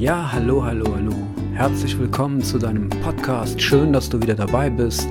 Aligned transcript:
Ja, 0.00 0.32
hallo, 0.32 0.64
hallo, 0.64 0.86
hallo. 0.96 1.12
Herzlich 1.52 1.98
willkommen 1.98 2.42
zu 2.42 2.56
deinem 2.56 2.88
Podcast. 2.88 3.60
Schön, 3.60 3.92
dass 3.92 4.08
du 4.08 4.18
wieder 4.18 4.34
dabei 4.34 4.70
bist. 4.70 5.06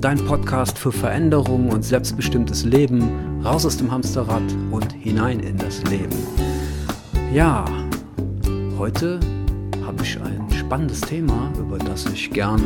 Dein 0.00 0.16
Podcast 0.24 0.78
für 0.78 0.90
Veränderung 0.90 1.68
und 1.68 1.84
selbstbestimmtes 1.84 2.64
Leben, 2.64 3.42
raus 3.44 3.66
aus 3.66 3.76
dem 3.76 3.90
Hamsterrad 3.90 4.42
und 4.70 4.94
hinein 4.94 5.40
in 5.40 5.58
das 5.58 5.84
Leben. 5.90 6.16
Ja, 7.34 7.66
heute 8.78 9.20
habe 9.84 10.02
ich 10.02 10.18
ein 10.22 10.50
spannendes 10.50 11.02
Thema, 11.02 11.52
über 11.58 11.76
das 11.76 12.06
ich 12.06 12.30
gerne 12.30 12.64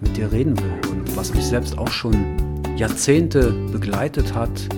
mit 0.00 0.16
dir 0.16 0.30
reden 0.30 0.56
will 0.58 0.92
und 0.92 1.16
was 1.16 1.34
mich 1.34 1.44
selbst 1.44 1.76
auch 1.76 1.90
schon 1.90 2.14
Jahrzehnte 2.76 3.50
begleitet 3.72 4.32
hat 4.32 4.68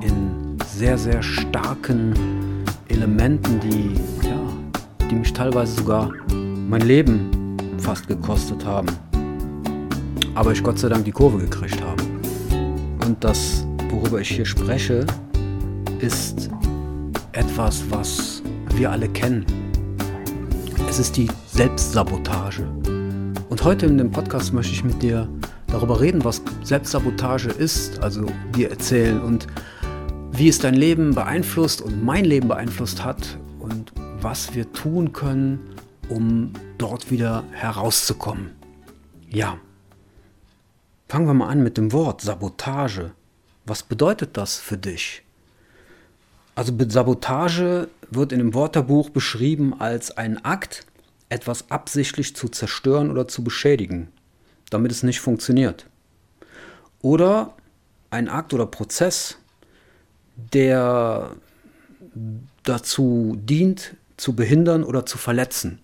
in 0.00 0.58
sehr, 0.66 0.98
sehr 0.98 1.22
starken 1.22 2.12
Elementen, 2.88 3.60
die 3.60 3.94
die 5.10 5.16
mich 5.16 5.32
teilweise 5.32 5.74
sogar 5.74 6.12
mein 6.68 6.82
Leben 6.82 7.56
fast 7.78 8.06
gekostet 8.06 8.64
haben. 8.64 8.86
Aber 10.34 10.52
ich 10.52 10.62
Gott 10.62 10.78
sei 10.78 10.88
Dank 10.88 11.04
die 11.04 11.10
Kurve 11.10 11.38
gekriegt 11.38 11.82
habe. 11.82 12.02
Und 13.04 13.22
das, 13.24 13.66
worüber 13.90 14.20
ich 14.20 14.30
hier 14.30 14.46
spreche, 14.46 15.04
ist 15.98 16.48
etwas, 17.32 17.82
was 17.90 18.42
wir 18.74 18.90
alle 18.90 19.08
kennen. 19.08 19.44
Es 20.88 21.00
ist 21.00 21.16
die 21.16 21.28
Selbstsabotage. 21.46 22.62
Und 23.48 23.64
heute 23.64 23.86
in 23.86 23.98
dem 23.98 24.12
Podcast 24.12 24.52
möchte 24.52 24.72
ich 24.72 24.84
mit 24.84 25.02
dir 25.02 25.28
darüber 25.66 26.00
reden, 26.00 26.24
was 26.24 26.40
Selbstsabotage 26.62 27.50
ist, 27.50 28.00
also 28.00 28.26
dir 28.56 28.70
erzählen 28.70 29.20
und 29.20 29.48
wie 30.32 30.48
es 30.48 30.60
dein 30.60 30.74
Leben 30.74 31.14
beeinflusst 31.14 31.82
und 31.82 32.04
mein 32.04 32.24
Leben 32.24 32.48
beeinflusst 32.48 33.04
hat 33.04 33.38
was 34.22 34.54
wir 34.54 34.70
tun 34.72 35.12
können, 35.12 35.76
um 36.08 36.52
dort 36.76 37.10
wieder 37.10 37.44
herauszukommen. 37.52 38.50
Ja. 39.28 39.58
Fangen 41.08 41.26
wir 41.26 41.34
mal 41.34 41.48
an 41.48 41.62
mit 41.62 41.78
dem 41.78 41.92
Wort 41.92 42.20
Sabotage. 42.20 43.12
Was 43.64 43.82
bedeutet 43.82 44.36
das 44.36 44.58
für 44.58 44.76
dich? 44.76 45.22
Also 46.54 46.74
Sabotage 46.88 47.88
wird 48.10 48.32
in 48.32 48.38
dem 48.38 48.54
Wörterbuch 48.54 49.08
beschrieben 49.08 49.80
als 49.80 50.10
ein 50.10 50.44
Akt, 50.44 50.84
etwas 51.30 51.70
absichtlich 51.70 52.36
zu 52.36 52.48
zerstören 52.48 53.10
oder 53.10 53.26
zu 53.26 53.42
beschädigen, 53.42 54.08
damit 54.68 54.92
es 54.92 55.02
nicht 55.02 55.20
funktioniert. 55.20 55.86
Oder 57.00 57.54
ein 58.10 58.28
Akt 58.28 58.52
oder 58.52 58.66
Prozess, 58.66 59.38
der 60.52 61.36
dazu 62.64 63.38
dient, 63.40 63.96
zu 64.20 64.34
behindern 64.34 64.84
oder 64.84 65.06
zu 65.06 65.18
verletzen. 65.18 65.80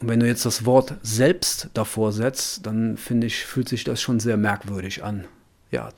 Und 0.00 0.08
wenn 0.08 0.20
du 0.20 0.26
jetzt 0.26 0.44
das 0.46 0.64
Wort 0.64 0.94
selbst 1.02 1.70
davor 1.74 2.12
setzt, 2.12 2.66
dann 2.66 2.96
finde 2.96 3.26
ich, 3.26 3.44
fühlt 3.44 3.68
sich 3.68 3.84
das 3.84 4.00
schon 4.00 4.20
sehr 4.20 4.36
merkwürdig 4.36 5.02
an. 5.02 5.24
Ja, 5.70 5.90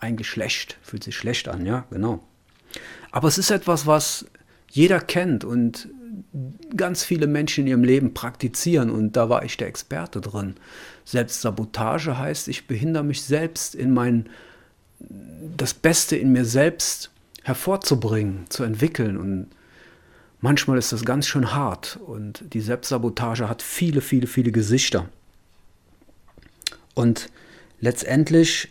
eigentlich 0.00 0.28
schlecht, 0.28 0.78
fühlt 0.82 1.04
sich 1.04 1.16
schlecht 1.16 1.48
an, 1.48 1.64
ja, 1.64 1.86
genau. 1.90 2.24
Aber 3.12 3.28
es 3.28 3.38
ist 3.38 3.50
etwas, 3.50 3.86
was 3.86 4.26
jeder 4.70 4.98
kennt 4.98 5.44
und 5.44 5.88
ganz 6.76 7.04
viele 7.04 7.26
Menschen 7.26 7.62
in 7.62 7.68
ihrem 7.68 7.84
Leben 7.84 8.14
praktizieren 8.14 8.90
und 8.90 9.12
da 9.12 9.28
war 9.28 9.44
ich 9.44 9.56
der 9.56 9.68
Experte 9.68 10.20
drin. 10.20 10.54
Selbstsabotage 11.04 12.18
heißt, 12.18 12.48
ich 12.48 12.66
behindere 12.66 13.04
mich 13.04 13.22
selbst 13.22 13.74
in 13.74 13.92
mein, 13.92 14.28
das 15.56 15.74
Beste 15.74 16.16
in 16.16 16.32
mir 16.32 16.44
selbst 16.44 17.10
hervorzubringen, 17.42 18.46
zu 18.48 18.64
entwickeln 18.64 19.16
und 19.16 19.48
manchmal 20.44 20.76
ist 20.76 20.92
das 20.92 21.06
ganz 21.06 21.26
schön 21.26 21.54
hart 21.54 21.98
und 22.06 22.44
die 22.52 22.60
Selbstsabotage 22.60 23.48
hat 23.48 23.62
viele, 23.62 24.02
viele, 24.02 24.26
viele 24.26 24.52
Gesichter. 24.52 25.08
Und 26.92 27.30
letztendlich 27.80 28.68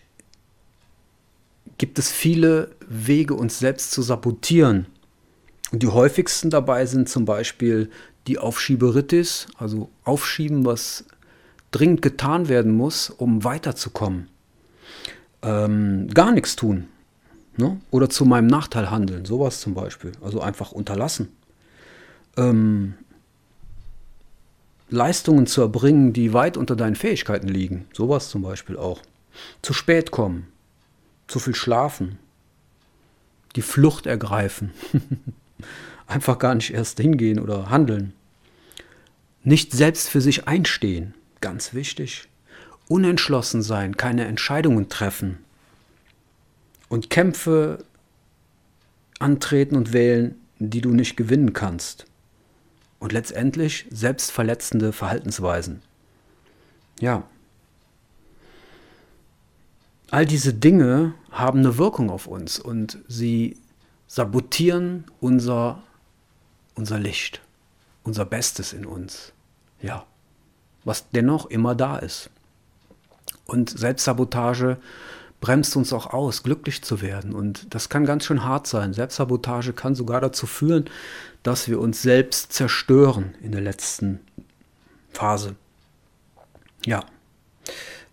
gibt 1.80 1.98
es 1.98 2.12
viele 2.12 2.75
Wege, 2.88 3.34
uns 3.34 3.58
selbst 3.58 3.92
zu 3.92 4.03
sabotieren. 4.03 4.86
Und 5.72 5.81
die 5.81 5.88
häufigsten 5.88 6.52
dabei 6.52 6.86
sind 6.86 7.09
zum 7.09 7.25
Beispiel 7.25 7.90
die 8.28 8.38
Aufschieberitis, 8.38 9.48
also 9.58 9.90
aufschieben, 10.03 10.68
was 10.68 11.06
dringend 11.72 12.03
getan 12.03 12.50
werden 12.50 12.78
muss, 12.78 13.09
um 13.09 13.44
weiterzukommen. 13.44 14.30
Ähm, 15.42 16.08
gar 16.14 16.34
nichts 16.34 16.56
tun. 16.56 16.88
Ne? 17.58 17.81
Oder 17.90 18.12
zu 18.12 18.25
meinem 18.25 18.48
Nachteil 18.48 18.92
handeln, 18.92 19.25
sowas 19.25 19.59
zum 19.59 19.74
Beispiel. 19.74 20.12
Also 20.22 20.40
einfach 20.40 20.72
unterlassen 20.72 21.30
ähm, 22.38 22.96
Leistungen 24.90 25.48
zu 25.48 25.62
erbringen, 25.62 26.14
die 26.14 26.34
weit 26.34 26.58
unter 26.58 26.76
deinen 26.76 26.96
Fähigkeiten 26.96 27.48
liegen. 27.48 27.88
Sowas 27.94 28.30
zum 28.30 28.42
Beispiel 28.44 28.78
auch. 28.78 29.02
Zu 29.62 29.74
spät 29.74 30.12
kommen, 30.12 30.48
zu 31.28 31.40
viel 31.40 31.56
schlafen, 31.56 32.20
die 33.56 33.64
Flucht 33.64 34.06
ergreifen, 34.06 34.72
einfach 36.08 36.38
gar 36.38 36.54
nicht 36.54 36.74
erst 36.74 37.00
hingehen 37.00 37.40
oder 37.40 37.72
handeln. 37.72 38.14
Nicht 39.44 39.72
selbst 39.72 40.10
für 40.10 40.22
sich 40.22 40.48
einstehen, 40.48 41.16
ganz 41.42 41.74
wichtig. 41.74 42.28
Unentschlossen 42.88 43.64
sein, 43.64 43.98
keine 43.98 44.26
Entscheidungen 44.26 44.90
treffen. 44.90 45.40
Und 46.88 47.10
Kämpfe 47.10 47.84
antreten 49.18 49.76
und 49.76 49.92
wählen, 49.94 50.36
die 50.60 50.82
du 50.82 50.92
nicht 50.92 51.18
gewinnen 51.18 51.54
kannst 51.54 52.06
und 53.03 53.12
letztendlich 53.12 53.86
selbstverletzende 53.91 54.94
Verhaltensweisen. 54.94 55.81
Ja. 57.02 57.24
All 60.09 60.25
diese 60.25 60.53
Dinge 60.53 61.13
haben 61.30 61.59
eine 61.59 61.78
Wirkung 61.78 62.09
auf 62.09 62.28
uns 62.28 62.59
und 62.59 63.00
sie 63.09 63.58
sabotieren 64.08 65.03
unser, 65.19 65.84
unser 66.75 66.97
Licht, 66.97 67.42
unser 68.03 68.24
Bestes 68.24 68.72
in 68.72 68.86
uns. 68.86 69.34
Ja. 69.81 70.06
Was 70.86 71.09
dennoch 71.09 71.47
immer 71.47 71.75
da 71.75 71.97
ist. 71.97 72.30
Und 73.46 73.69
Selbstsabotage 73.69 74.78
bremst 75.44 75.76
uns 75.76 75.92
auch 75.92 76.14
aus, 76.14 76.42
glücklich 76.42 76.84
zu 76.84 77.02
werden. 77.02 77.34
Und 77.36 77.76
das 77.76 77.90
kann 77.90 78.06
ganz 78.06 78.24
schön 78.24 78.46
hart 78.46 78.66
sein. 78.66 78.94
Selbstsabotage 78.94 79.74
kann 79.74 79.94
sogar 79.94 80.22
dazu 80.22 80.48
führen, 80.48 80.86
dass 81.44 81.68
wir 81.68 81.81
uns 81.81 82.02
selbst 82.02 82.54
zerstören 82.54 83.36
in 83.42 83.52
der 83.52 83.59
letzten 83.59 84.22
Phase. 85.12 85.56
Ja. 86.86 87.04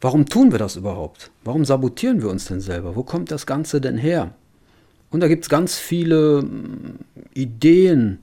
Warum 0.00 0.26
tun 0.26 0.50
wir 0.50 0.58
das 0.58 0.74
überhaupt? 0.74 1.30
Warum 1.44 1.64
sabotieren 1.64 2.20
wir 2.20 2.30
uns 2.30 2.46
denn 2.46 2.60
selber? 2.60 2.96
Wo 2.96 3.04
kommt 3.04 3.30
das 3.30 3.46
Ganze 3.46 3.80
denn 3.80 3.96
her? 3.96 4.34
Und 5.10 5.20
da 5.20 5.28
gibt 5.28 5.44
es 5.44 5.48
ganz 5.48 5.78
viele 5.78 6.40
hm, 6.40 6.98
Ideen 7.32 8.18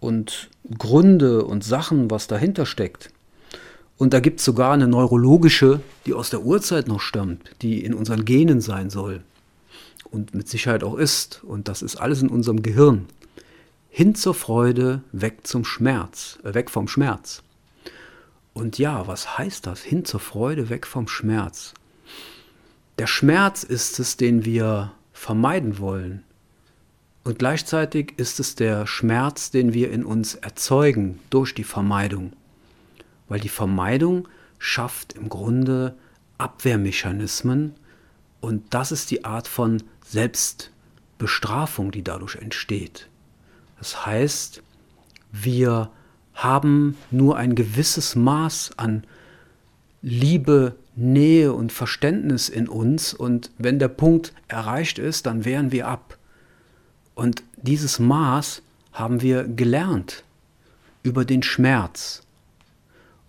und 0.00 0.50
Gründe 0.76 1.46
und 1.46 1.64
Sachen, 1.64 2.10
was 2.10 2.26
dahinter 2.26 2.66
steckt. 2.66 3.08
Und 3.98 4.14
da 4.14 4.20
gibt 4.20 4.38
es 4.38 4.44
sogar 4.46 4.72
eine 4.72 4.86
neurologische, 4.86 5.80
die 6.06 6.14
aus 6.14 6.30
der 6.30 6.42
Urzeit 6.42 6.86
noch 6.86 7.00
stammt, 7.00 7.50
die 7.62 7.84
in 7.84 7.94
unseren 7.94 8.24
Genen 8.24 8.60
sein 8.60 8.90
soll. 8.90 9.22
Und 10.04 10.34
mit 10.34 10.48
Sicherheit 10.48 10.84
auch 10.84 10.94
ist. 10.94 11.42
Und 11.44 11.68
das 11.68 11.82
ist 11.82 11.96
alles 11.96 12.22
in 12.22 12.28
unserem 12.28 12.62
Gehirn. 12.62 13.06
Hin 13.90 14.14
zur 14.14 14.34
Freude, 14.34 15.02
weg 15.10 15.46
zum 15.46 15.64
Schmerz, 15.64 16.38
äh, 16.44 16.54
weg 16.54 16.70
vom 16.70 16.86
Schmerz. 16.86 17.42
Und 18.54 18.78
ja, 18.78 19.06
was 19.08 19.36
heißt 19.36 19.66
das? 19.66 19.80
Hin 19.80 20.04
zur 20.04 20.20
Freude, 20.20 20.68
weg 20.68 20.86
vom 20.86 21.08
Schmerz. 21.08 21.74
Der 22.98 23.08
Schmerz 23.08 23.64
ist 23.64 23.98
es, 23.98 24.16
den 24.16 24.44
wir 24.44 24.92
vermeiden 25.12 25.78
wollen. 25.78 26.22
Und 27.24 27.40
gleichzeitig 27.40 28.14
ist 28.16 28.40
es 28.40 28.54
der 28.54 28.86
Schmerz, 28.86 29.50
den 29.50 29.74
wir 29.74 29.90
in 29.90 30.04
uns 30.04 30.36
erzeugen 30.36 31.18
durch 31.30 31.54
die 31.54 31.64
Vermeidung 31.64 32.32
weil 33.28 33.40
die 33.40 33.48
Vermeidung 33.48 34.28
schafft 34.58 35.12
im 35.14 35.28
Grunde 35.28 35.96
Abwehrmechanismen 36.38 37.74
und 38.40 38.62
das 38.70 38.92
ist 38.92 39.10
die 39.10 39.24
Art 39.24 39.48
von 39.48 39.82
Selbstbestrafung, 40.04 41.90
die 41.90 42.02
dadurch 42.02 42.36
entsteht. 42.36 43.08
Das 43.78 44.06
heißt, 44.06 44.62
wir 45.32 45.90
haben 46.34 46.96
nur 47.10 47.36
ein 47.36 47.54
gewisses 47.54 48.14
Maß 48.14 48.72
an 48.76 49.04
Liebe, 50.02 50.76
Nähe 50.94 51.52
und 51.52 51.72
Verständnis 51.72 52.48
in 52.48 52.68
uns 52.68 53.12
und 53.12 53.50
wenn 53.58 53.78
der 53.78 53.88
Punkt 53.88 54.32
erreicht 54.46 54.98
ist, 54.98 55.26
dann 55.26 55.44
wehren 55.44 55.72
wir 55.72 55.88
ab. 55.88 56.16
Und 57.14 57.42
dieses 57.56 57.98
Maß 57.98 58.62
haben 58.92 59.20
wir 59.20 59.44
gelernt 59.44 60.22
über 61.02 61.24
den 61.24 61.42
Schmerz. 61.42 62.22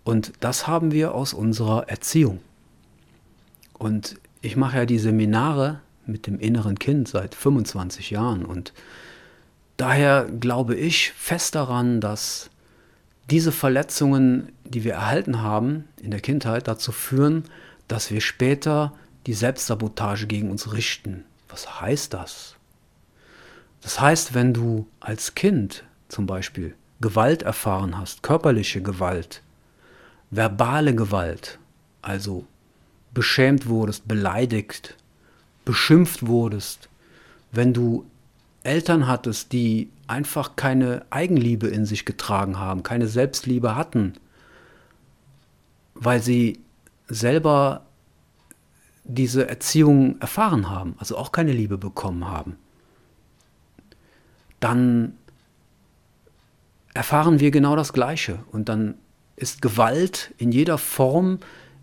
Und 0.04 0.32
das 0.40 0.66
haben 0.66 0.92
wir 0.92 1.14
aus 1.14 1.34
unserer 1.34 1.88
Erziehung. 1.88 2.40
Und 3.74 4.16
ich 4.42 4.56
mache 4.56 4.78
ja 4.78 4.86
die 4.86 4.98
Seminare 4.98 5.80
mit 6.06 6.26
dem 6.26 6.38
inneren 6.38 6.78
Kind 6.78 7.08
seit 7.08 7.34
25 7.34 8.10
Jahren 8.10 8.44
und 8.44 8.72
daher 9.76 10.24
glaube 10.24 10.74
ich 10.74 11.12
fest 11.12 11.54
daran, 11.54 12.00
dass 12.00 12.50
diese 13.30 13.52
Verletzungen, 13.52 14.52
die 14.64 14.84
wir 14.84 14.94
erhalten 14.94 15.40
haben 15.40 15.84
in 16.02 16.10
der 16.10 16.20
Kindheit, 16.20 16.68
dazu 16.68 16.92
führen, 16.92 17.44
dass 17.88 18.10
wir 18.10 18.20
später 18.20 18.92
die 19.26 19.34
Selbstsabotage 19.34 20.26
gegen 20.26 20.50
uns 20.50 20.72
richten. 20.72 21.24
Was 21.48 21.80
heißt 21.80 22.12
das? 22.12 22.56
Das 23.82 24.00
heißt, 24.00 24.34
wenn 24.34 24.52
du 24.52 24.86
als 24.98 25.34
Kind 25.34 25.84
zum 26.08 26.26
Beispiel 26.26 26.74
Gewalt 27.00 27.42
erfahren 27.42 27.96
hast, 27.96 28.22
körperliche 28.22 28.82
Gewalt, 28.82 29.42
verbale 30.30 30.94
Gewalt, 30.94 31.58
also 32.02 32.46
beschämt 33.12 33.66
wurdest, 33.66 34.06
beleidigt, 34.06 34.96
beschimpft 35.64 36.26
wurdest, 36.26 36.88
wenn 37.52 37.72
du 37.72 38.06
Eltern 38.62 39.06
hattest, 39.06 39.52
die 39.52 39.90
einfach 40.06 40.56
keine 40.56 41.04
Eigenliebe 41.10 41.68
in 41.68 41.86
sich 41.86 42.04
getragen 42.04 42.58
haben, 42.58 42.82
keine 42.82 43.06
Selbstliebe 43.06 43.74
hatten, 43.74 44.14
weil 45.94 46.22
sie 46.22 46.60
selber 47.08 47.86
diese 49.04 49.48
Erziehung 49.48 50.20
erfahren 50.20 50.68
haben, 50.68 50.94
also 50.98 51.16
auch 51.16 51.32
keine 51.32 51.52
Liebe 51.52 51.78
bekommen 51.78 52.26
haben, 52.26 52.56
dann 54.60 55.14
erfahren 56.94 57.40
wir 57.40 57.50
genau 57.50 57.76
das 57.76 57.92
Gleiche. 57.92 58.40
Und 58.52 58.68
dann 58.68 58.94
ist 59.40 59.62
Gewalt 59.62 60.34
in 60.38 60.52
jeder 60.52 60.78
Form 60.78 61.38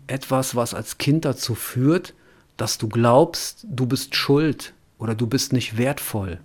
etwas, 0.06 0.54
was 0.54 0.74
als 0.74 0.98
Kind 0.98 1.24
dazu 1.24 1.54
führt, 1.54 2.14
dass 2.56 2.78
du 2.78 2.88
glaubst, 2.88 3.66
du 3.68 3.86
bist 3.86 4.14
schuld 4.14 4.72
oder 4.98 5.14
du 5.14 5.26
bist 5.26 5.52
nicht 5.52 5.76
wertvoll. 5.76 6.38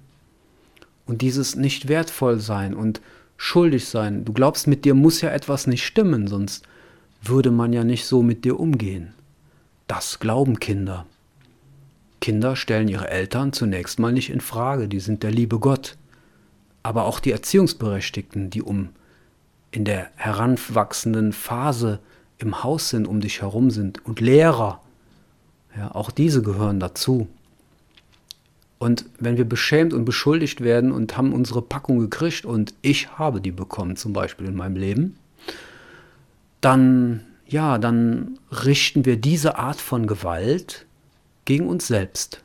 Und 1.05 1.21
dieses 1.21 1.55
nicht 1.55 1.87
wertvoll 1.87 2.39
sein 2.39 2.73
und 2.73 3.01
schuldig 3.37 3.87
sein, 3.87 4.25
du 4.25 4.33
glaubst, 4.33 4.67
mit 4.67 4.85
dir 4.85 4.93
muss 4.93 5.21
ja 5.21 5.29
etwas 5.29 5.67
nicht 5.67 5.85
stimmen, 5.85 6.27
sonst 6.27 6.65
würde 7.21 7.51
man 7.51 7.73
ja 7.73 7.83
nicht 7.83 8.05
so 8.05 8.21
mit 8.21 8.45
dir 8.45 8.59
umgehen. 8.59 9.13
Das 9.87 10.19
glauben 10.19 10.59
Kinder. 10.59 11.05
Kinder 12.21 12.55
stellen 12.55 12.87
ihre 12.87 13.09
Eltern 13.09 13.51
zunächst 13.51 13.99
mal 13.99 14.13
nicht 14.13 14.29
in 14.29 14.41
Frage, 14.41 14.87
die 14.87 14.99
sind 14.99 15.23
der 15.23 15.31
liebe 15.31 15.59
Gott. 15.59 15.97
Aber 16.81 17.05
auch 17.05 17.19
die 17.19 17.31
Erziehungsberechtigten, 17.31 18.49
die 18.49 18.61
um 18.61 18.89
in 19.73 19.85
der 19.85 20.09
heranwachsenden 20.15 21.33
Phase 21.33 21.99
im 22.37 22.63
Haus 22.63 22.89
sind, 22.89 23.07
um 23.07 23.21
dich 23.21 23.41
herum 23.41 23.71
sind 23.71 24.05
und 24.05 24.19
Lehrer, 24.19 24.81
ja, 25.75 25.93
auch 25.95 26.11
diese 26.11 26.43
gehören 26.43 26.79
dazu. 26.79 27.27
Und 28.77 29.05
wenn 29.19 29.37
wir 29.37 29.45
beschämt 29.45 29.93
und 29.93 30.05
beschuldigt 30.05 30.61
werden 30.61 30.91
und 30.91 31.17
haben 31.17 31.33
unsere 31.33 31.61
Packung 31.61 31.99
gekriegt 31.99 32.45
und 32.45 32.75
ich 32.81 33.17
habe 33.17 33.41
die 33.41 33.51
bekommen, 33.51 33.95
zum 33.95 34.13
Beispiel 34.13 34.47
in 34.47 34.55
meinem 34.55 34.75
Leben, 34.75 35.17
dann, 36.61 37.21
ja, 37.47 37.79
dann 37.79 38.37
richten 38.51 39.05
wir 39.05 39.17
diese 39.17 39.57
Art 39.57 39.81
von 39.81 40.05
Gewalt 40.05 40.85
gegen 41.45 41.67
uns 41.67 41.87
selbst. 41.87 42.43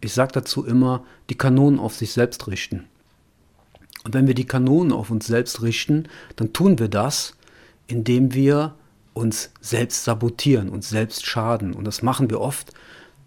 Ich 0.00 0.12
sage 0.12 0.32
dazu 0.32 0.66
immer, 0.66 1.04
die 1.30 1.38
Kanonen 1.38 1.80
auf 1.80 1.94
sich 1.94 2.12
selbst 2.12 2.46
richten. 2.46 2.84
Und 4.08 4.14
wenn 4.14 4.26
wir 4.26 4.32
die 4.32 4.46
Kanonen 4.46 4.90
auf 4.90 5.10
uns 5.10 5.26
selbst 5.26 5.60
richten, 5.60 6.08
dann 6.36 6.54
tun 6.54 6.78
wir 6.78 6.88
das, 6.88 7.34
indem 7.88 8.32
wir 8.32 8.74
uns 9.12 9.50
selbst 9.60 10.04
sabotieren, 10.04 10.70
uns 10.70 10.88
selbst 10.88 11.26
schaden. 11.26 11.74
Und 11.74 11.84
das 11.84 12.00
machen 12.00 12.30
wir 12.30 12.40
oft 12.40 12.72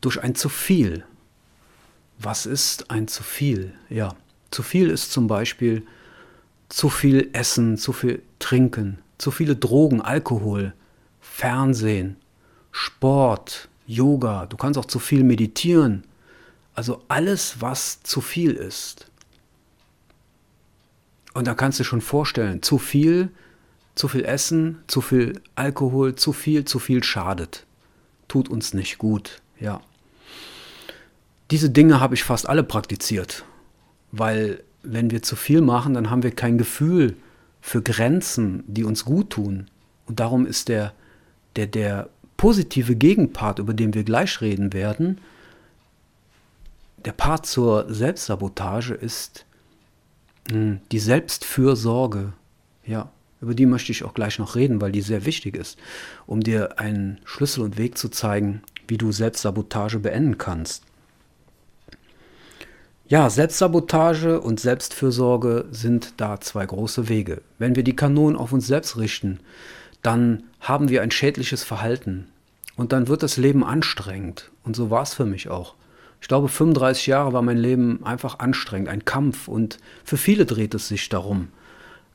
durch 0.01 0.23
ein 0.23 0.33
zu 0.33 0.49
viel. 0.49 1.03
Was 2.17 2.47
ist 2.47 2.89
ein 2.89 3.07
zu 3.07 3.21
viel? 3.21 3.75
Ja, 3.89 4.15
zu 4.49 4.63
viel 4.63 4.89
ist 4.89 5.11
zum 5.11 5.27
Beispiel 5.27 5.85
zu 6.67 6.89
viel 6.89 7.29
Essen, 7.33 7.77
zu 7.77 7.93
viel 7.93 8.23
Trinken, 8.39 8.97
zu 9.19 9.29
viele 9.29 9.55
Drogen, 9.55 10.01
Alkohol, 10.01 10.73
Fernsehen, 11.19 12.15
Sport, 12.71 13.69
Yoga. 13.85 14.47
Du 14.47 14.57
kannst 14.57 14.79
auch 14.79 14.85
zu 14.85 14.97
viel 14.97 15.23
meditieren. 15.23 16.05
Also 16.73 17.03
alles, 17.07 17.61
was 17.61 18.01
zu 18.01 18.19
viel 18.19 18.53
ist. 18.53 19.10
Und 21.33 21.47
da 21.47 21.53
kannst 21.53 21.79
du 21.79 21.83
schon 21.83 22.01
vorstellen, 22.01 22.61
zu 22.61 22.77
viel, 22.77 23.29
zu 23.95 24.07
viel 24.07 24.25
Essen, 24.25 24.79
zu 24.87 25.01
viel 25.01 25.41
Alkohol, 25.55 26.15
zu 26.15 26.33
viel, 26.33 26.65
zu 26.65 26.79
viel 26.79 27.03
schadet. 27.03 27.65
Tut 28.27 28.49
uns 28.49 28.73
nicht 28.73 28.97
gut, 28.97 29.41
ja. 29.59 29.81
Diese 31.51 31.69
Dinge 31.69 31.99
habe 31.99 32.15
ich 32.15 32.23
fast 32.23 32.47
alle 32.47 32.63
praktiziert, 32.63 33.43
weil 34.11 34.63
wenn 34.83 35.11
wir 35.11 35.21
zu 35.21 35.35
viel 35.35 35.61
machen, 35.61 35.93
dann 35.93 36.09
haben 36.09 36.23
wir 36.23 36.31
kein 36.31 36.57
Gefühl 36.57 37.15
für 37.59 37.81
Grenzen, 37.81 38.63
die 38.67 38.83
uns 38.83 39.05
gut 39.05 39.31
tun. 39.31 39.69
Und 40.05 40.19
darum 40.19 40.45
ist 40.45 40.69
der, 40.69 40.93
der, 41.55 41.67
der 41.67 42.09
positive 42.37 42.95
Gegenpart, 42.95 43.59
über 43.59 43.73
den 43.73 43.93
wir 43.93 44.03
gleich 44.03 44.41
reden 44.41 44.73
werden, 44.73 45.19
der 47.05 47.11
Part 47.11 47.45
zur 47.45 47.93
Selbstsabotage 47.93 48.93
ist 48.93 49.45
die 50.49 50.99
Selbstfürsorge. 50.99 52.33
Ja, 52.85 53.11
über 53.41 53.55
die 53.55 53.65
möchte 53.65 53.91
ich 53.91 54.03
auch 54.03 54.13
gleich 54.13 54.39
noch 54.39 54.55
reden, 54.55 54.81
weil 54.81 54.91
die 54.91 55.01
sehr 55.01 55.25
wichtig 55.25 55.55
ist, 55.55 55.77
um 56.27 56.41
dir 56.41 56.79
einen 56.79 57.19
Schlüssel 57.25 57.63
und 57.63 57.77
Weg 57.77 57.97
zu 57.97 58.09
zeigen, 58.09 58.61
wie 58.87 58.97
du 58.97 59.11
Selbstsabotage 59.11 59.99
beenden 59.99 60.37
kannst. 60.37 60.83
Ja, 63.07 63.29
Selbstsabotage 63.29 64.39
und 64.39 64.59
Selbstfürsorge 64.59 65.65
sind 65.71 66.13
da 66.17 66.39
zwei 66.39 66.65
große 66.65 67.09
Wege. 67.09 67.41
Wenn 67.57 67.75
wir 67.75 67.83
die 67.83 67.95
Kanonen 67.95 68.37
auf 68.37 68.53
uns 68.53 68.67
selbst 68.67 68.97
richten, 68.97 69.39
dann 70.01 70.43
haben 70.61 70.89
wir 70.89 71.01
ein 71.01 71.11
schädliches 71.11 71.63
Verhalten. 71.63 72.27
Und 72.77 72.93
dann 72.93 73.09
wird 73.09 73.21
das 73.21 73.35
Leben 73.35 73.65
anstrengend. 73.65 74.49
Und 74.63 74.75
so 74.75 74.89
war 74.89 75.03
es 75.03 75.13
für 75.13 75.25
mich 75.25 75.49
auch. 75.49 75.75
Ich 76.21 76.27
glaube, 76.27 76.47
35 76.47 77.07
Jahre 77.07 77.33
war 77.33 77.41
mein 77.41 77.57
Leben 77.57 78.05
einfach 78.05 78.39
anstrengend, 78.39 78.89
ein 78.89 79.03
Kampf. 79.05 79.47
Und 79.47 79.79
für 80.05 80.17
viele 80.17 80.45
dreht 80.45 80.73
es 80.75 80.87
sich 80.87 81.09
darum. 81.09 81.49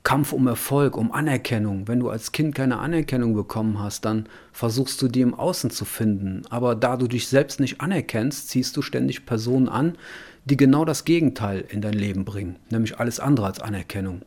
Kampf 0.04 0.32
um 0.32 0.46
Erfolg, 0.46 0.96
um 0.96 1.10
Anerkennung. 1.10 1.88
Wenn 1.88 1.98
du 1.98 2.08
als 2.08 2.30
Kind 2.30 2.54
keine 2.54 2.78
Anerkennung 2.78 3.34
bekommen 3.34 3.80
hast, 3.80 4.04
dann 4.04 4.28
versuchst 4.52 5.02
du 5.02 5.08
die 5.08 5.22
im 5.22 5.34
Außen 5.34 5.70
zu 5.70 5.84
finden. 5.84 6.42
Aber 6.48 6.76
da 6.76 6.96
du 6.96 7.08
dich 7.08 7.26
selbst 7.26 7.58
nicht 7.58 7.80
anerkennst, 7.80 8.48
ziehst 8.48 8.76
du 8.76 8.82
ständig 8.82 9.26
Personen 9.26 9.68
an, 9.68 9.98
die 10.44 10.56
genau 10.56 10.84
das 10.84 11.04
Gegenteil 11.04 11.64
in 11.68 11.80
dein 11.80 11.94
Leben 11.94 12.24
bringen, 12.24 12.56
nämlich 12.70 13.00
alles 13.00 13.18
andere 13.18 13.46
als 13.46 13.58
Anerkennung 13.58 14.22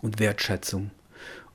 und 0.00 0.20
Wertschätzung. 0.20 0.92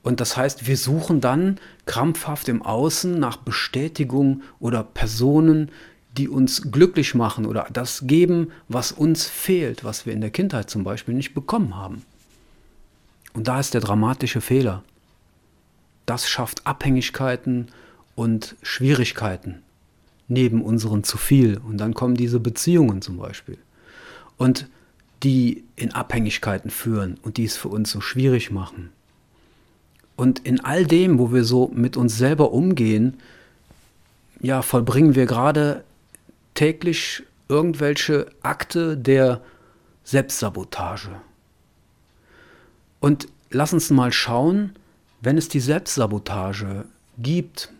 Und 0.02 0.20
das 0.20 0.36
heißt, 0.36 0.66
wir 0.66 0.76
suchen 0.76 1.22
dann 1.22 1.58
krampfhaft 1.86 2.50
im 2.50 2.60
Außen 2.60 3.18
nach 3.18 3.38
Bestätigung 3.38 4.42
oder 4.60 4.84
Personen, 4.84 5.70
die 6.16 6.28
uns 6.28 6.70
glücklich 6.70 7.14
machen 7.14 7.46
oder 7.46 7.66
das 7.72 8.06
geben, 8.06 8.50
was 8.68 8.92
uns 8.92 9.26
fehlt, 9.26 9.84
was 9.84 10.06
wir 10.06 10.12
in 10.12 10.20
der 10.20 10.30
Kindheit 10.30 10.70
zum 10.70 10.84
Beispiel 10.84 11.14
nicht 11.14 11.34
bekommen 11.34 11.76
haben. 11.76 12.02
Und 13.34 13.46
da 13.46 13.60
ist 13.60 13.74
der 13.74 13.80
dramatische 13.80 14.40
Fehler. 14.40 14.82
Das 16.06 16.28
schafft 16.28 16.66
Abhängigkeiten 16.66 17.68
und 18.14 18.56
Schwierigkeiten 18.62 19.62
neben 20.28 20.62
unseren 20.62 21.04
zu 21.04 21.18
viel. 21.18 21.58
Und 21.58 21.78
dann 21.78 21.94
kommen 21.94 22.14
diese 22.14 22.40
Beziehungen 22.40 23.02
zum 23.02 23.16
Beispiel 23.16 23.58
und 24.36 24.68
die 25.22 25.64
in 25.76 25.92
Abhängigkeiten 25.92 26.70
führen 26.70 27.18
und 27.22 27.36
die 27.36 27.44
es 27.44 27.56
für 27.56 27.68
uns 27.68 27.90
so 27.90 28.00
schwierig 28.00 28.50
machen. 28.50 28.90
Und 30.16 30.40
in 30.40 30.64
all 30.64 30.84
dem, 30.86 31.18
wo 31.18 31.32
wir 31.32 31.44
so 31.44 31.70
mit 31.74 31.96
uns 31.96 32.16
selber 32.16 32.52
umgehen, 32.52 33.14
ja, 34.40 34.62
vollbringen 34.62 35.14
wir 35.14 35.26
gerade 35.26 35.84
täglich 36.58 37.22
irgendwelche 37.48 38.26
Akte 38.42 38.96
der 38.96 39.40
Selbstsabotage. 40.02 41.10
Und 43.00 43.28
lass 43.50 43.72
uns 43.72 43.90
mal 43.90 44.12
schauen, 44.12 44.74
wenn 45.20 45.38
es 45.38 45.48
die 45.48 45.60
Selbstsabotage 45.60 46.84
gibt, 47.18 47.70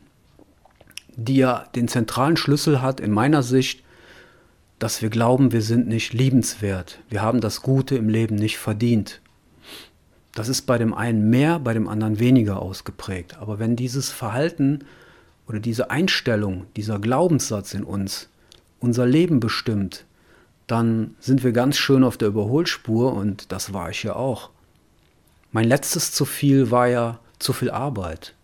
die 1.17 1.37
ja 1.37 1.67
den 1.75 1.89
zentralen 1.89 2.37
Schlüssel 2.37 2.81
hat 2.81 3.01
in 3.01 3.11
meiner 3.11 3.43
Sicht 3.43 3.83
dass 4.79 5.03
wir 5.03 5.11
glauben, 5.11 5.53
wir 5.53 5.63
sind 5.63 5.89
nicht 5.89 6.13
liebenswert, 6.13 7.01
wir 7.09 7.21
haben 7.21 7.41
das 7.41 7.63
Gute 7.63 7.97
im 7.97 8.09
Leben 8.09 8.37
nicht 8.37 8.59
verdient. 8.59 9.21
Das 10.35 10.49
ist 10.49 10.63
bei 10.63 10.79
dem 10.79 10.95
einen 10.95 11.31
mehr, 11.31 11.59
bei 11.59 11.75
dem 11.75 11.89
anderen 11.89 12.21
weniger 12.21 12.63
ausgeprägt. 12.63 13.39
Aber 13.39 13.59
wenn 13.59 13.75
dieses 13.75 14.11
Verhalten 14.11 14.85
oder 15.49 15.59
diese 15.59 15.91
Einstellung, 15.91 16.67
dieser 16.77 17.01
Glaubenssatz 17.01 17.75
in 17.75 17.83
uns 17.83 18.29
unser 18.81 19.07
Leben 19.07 19.41
bestimmt, 19.41 20.05
dann 20.67 21.15
sind 21.21 21.45
wir 21.45 21.53
ganz 21.53 21.77
schön 21.77 22.05
auf 22.05 22.17
der 22.17 22.29
Überholspur 22.29 23.15
und 23.15 23.51
das 23.53 23.73
war 23.73 23.91
ich 23.91 24.03
ja 24.03 24.15
auch. 24.15 24.51
Mein 25.51 25.65
letztes 25.65 26.13
zu 26.13 26.25
viel 26.25 26.71
war 26.71 26.89
ja 26.89 27.19
zu 27.39 27.53
viel 27.53 27.71
Arbeit. 27.71 28.35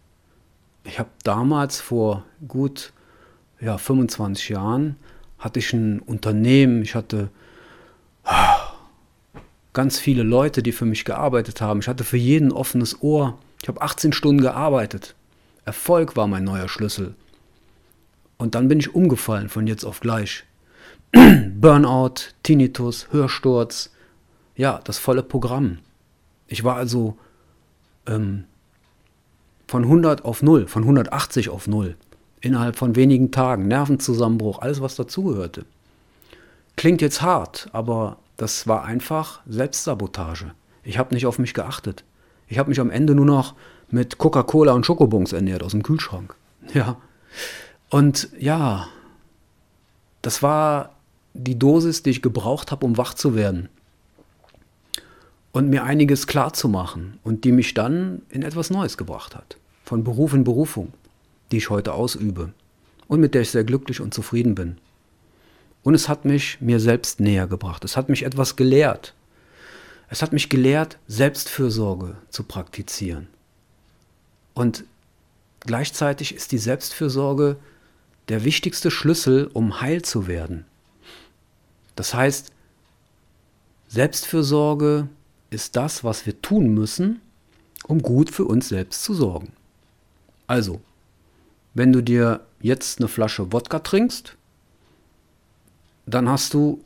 Ich 0.85 0.99
habe 0.99 1.11
damals 1.23 1.81
vor 1.81 2.25
gut 2.49 2.93
ja, 3.61 3.79
25 3.79 4.49
Jahren 4.51 4.97
hatte 5.39 5.59
ich 5.59 5.73
ein 5.73 6.01
Unternehmen, 6.01 6.83
ich 6.83 6.95
hatte 6.95 7.29
ganz 9.75 9.99
viele 9.99 10.23
Leute, 10.23 10.63
die 10.63 10.73
für 10.73 10.87
mich 10.87 11.05
gearbeitet 11.05 11.61
haben. 11.61 11.81
Ich 11.81 11.89
hatte 11.89 12.05
für 12.05 12.17
jeden 12.17 12.53
offenes 12.53 13.03
Ohr. 13.03 13.39
Ich 13.61 13.69
habe 13.69 13.83
18 13.83 14.13
Stunden 14.13 14.41
gearbeitet. 14.41 15.15
Erfolg 15.67 16.17
war 16.17 16.27
mein 16.27 16.45
neuer 16.45 16.69
Schlüssel. 16.69 17.15
Und 18.45 18.55
dann 18.55 18.69
bin 18.69 18.79
ich 18.79 18.95
umgefallen 18.95 19.49
von 19.49 19.67
jetzt 19.67 19.87
auf 19.87 20.01
gleich. 20.01 20.45
Burnout, 21.59 22.35
Tinnitus, 22.43 23.09
Hörsturz, 23.11 23.91
ja, 24.55 24.83
das 24.85 24.99
volle 24.99 25.23
Programm. 25.23 25.79
Ich 26.47 26.63
war 26.63 26.77
also 26.77 27.17
ähm, 28.07 28.45
von 29.67 29.85
100 29.85 30.27
auf 30.27 30.43
0, 30.43 30.67
von 30.67 30.83
180 30.83 31.49
auf 31.49 31.67
0, 31.67 31.97
innerhalb 32.43 32.77
von 32.77 32.97
wenigen 32.97 33.31
Tagen, 33.31 33.67
Nervenzusammenbruch, 33.67 34.59
alles, 34.59 34.83
was 34.83 34.95
dazugehörte. 34.95 35.65
Klingt 36.77 37.01
jetzt 37.01 37.23
hart, 37.23 37.71
aber 37.73 38.19
das 38.37 38.69
war 38.69 38.85
einfach 38.85 39.41
Selbstsabotage. 39.49 40.53
Ich 40.83 40.99
habe 40.99 41.15
nicht 41.15 41.25
auf 41.25 41.39
mich 41.39 41.55
geachtet. 41.55 42.05
Ich 42.49 42.59
habe 42.59 42.69
mich 42.69 42.79
am 42.79 42.91
Ende 42.91 43.15
nur 43.15 43.25
noch 43.25 43.55
mit 43.89 44.19
Coca-Cola 44.19 44.75
und 44.75 44.85
Schokobons 44.85 45.33
ernährt 45.33 45.63
aus 45.63 45.71
dem 45.71 45.83
Kühlschrank. 45.83 46.35
Ja. 46.75 46.99
Und 47.95 48.29
ja, 48.41 48.89
das 50.21 50.43
war 50.43 50.97
die 51.33 51.57
Dosis, 51.57 52.03
die 52.03 52.11
ich 52.11 52.23
gebraucht 52.23 52.73
habe, 52.73 52.85
um 52.85 52.99
wach 52.99 53.15
zu 53.15 53.37
werden. 53.37 53.69
Und 55.53 55.71
mir 55.71 55.85
einiges 55.85 56.27
klar 56.27 56.53
zu 56.53 56.69
machen 56.69 57.21
und 57.23 57.45
die 57.45 57.53
mich 57.53 57.73
dann 57.73 58.23
in 58.31 58.43
etwas 58.43 58.71
Neues 58.71 58.97
gebracht 58.97 59.37
hat. 59.37 59.59
Von 59.85 60.03
Beruf 60.03 60.35
in 60.35 60.43
Berufung, 60.43 60.93
die 61.53 61.59
ich 61.59 61.71
heute 61.71 61.93
ausübe 61.93 62.53
und 63.07 63.21
mit 63.21 63.33
der 63.33 63.43
ich 63.43 63.51
sehr 63.51 63.63
glücklich 63.63 64.01
und 64.01 64.13
zufrieden 64.13 64.57
bin. 64.57 64.79
Und 65.85 65.95
es 65.95 66.09
hat 66.09 66.25
mich 66.25 66.61
mir 66.61 66.81
selbst 66.81 67.21
näher 67.21 67.47
gebracht. 67.47 67.85
Es 67.85 67.97
hat 67.97 68.09
mich 68.09 68.25
etwas 68.25 68.57
gelehrt. 68.57 69.15
Es 70.09 70.21
hat 70.21 70.33
mich 70.33 70.49
gelehrt, 70.49 70.99
Selbstfürsorge 71.07 72.17
zu 72.29 72.43
praktizieren. 72.43 73.29
Und 74.53 74.83
gleichzeitig 75.61 76.35
ist 76.35 76.51
die 76.51 76.59
Selbstfürsorge 76.59 77.57
der 78.29 78.45
wichtigste 78.45 78.91
Schlüssel, 78.91 79.51
um 79.53 79.81
heil 79.81 80.03
zu 80.03 80.27
werden. 80.27 80.65
Das 81.97 82.15
heißt, 82.15 82.51
Selbstfürsorge 83.89 85.09
ist 85.51 85.77
das, 85.77 86.03
was 86.05 86.27
wir 86.27 86.41
tun 86.43 86.75
müssen, 86.75 87.21
um 87.87 88.03
gut 88.03 88.31
für 88.31 88.45
uns 88.45 88.69
selbst 88.69 89.05
zu 89.05 89.15
sorgen. 89.15 89.53
Also, 90.47 90.81
wenn 91.75 91.93
du 91.93 92.03
dir 92.03 92.41
jetzt 92.61 92.99
eine 92.99 93.09
Flasche 93.09 93.53
Wodka 93.53 93.79
trinkst, 93.81 94.37
dann 96.07 96.29
hast 96.29 96.55
du 96.55 96.83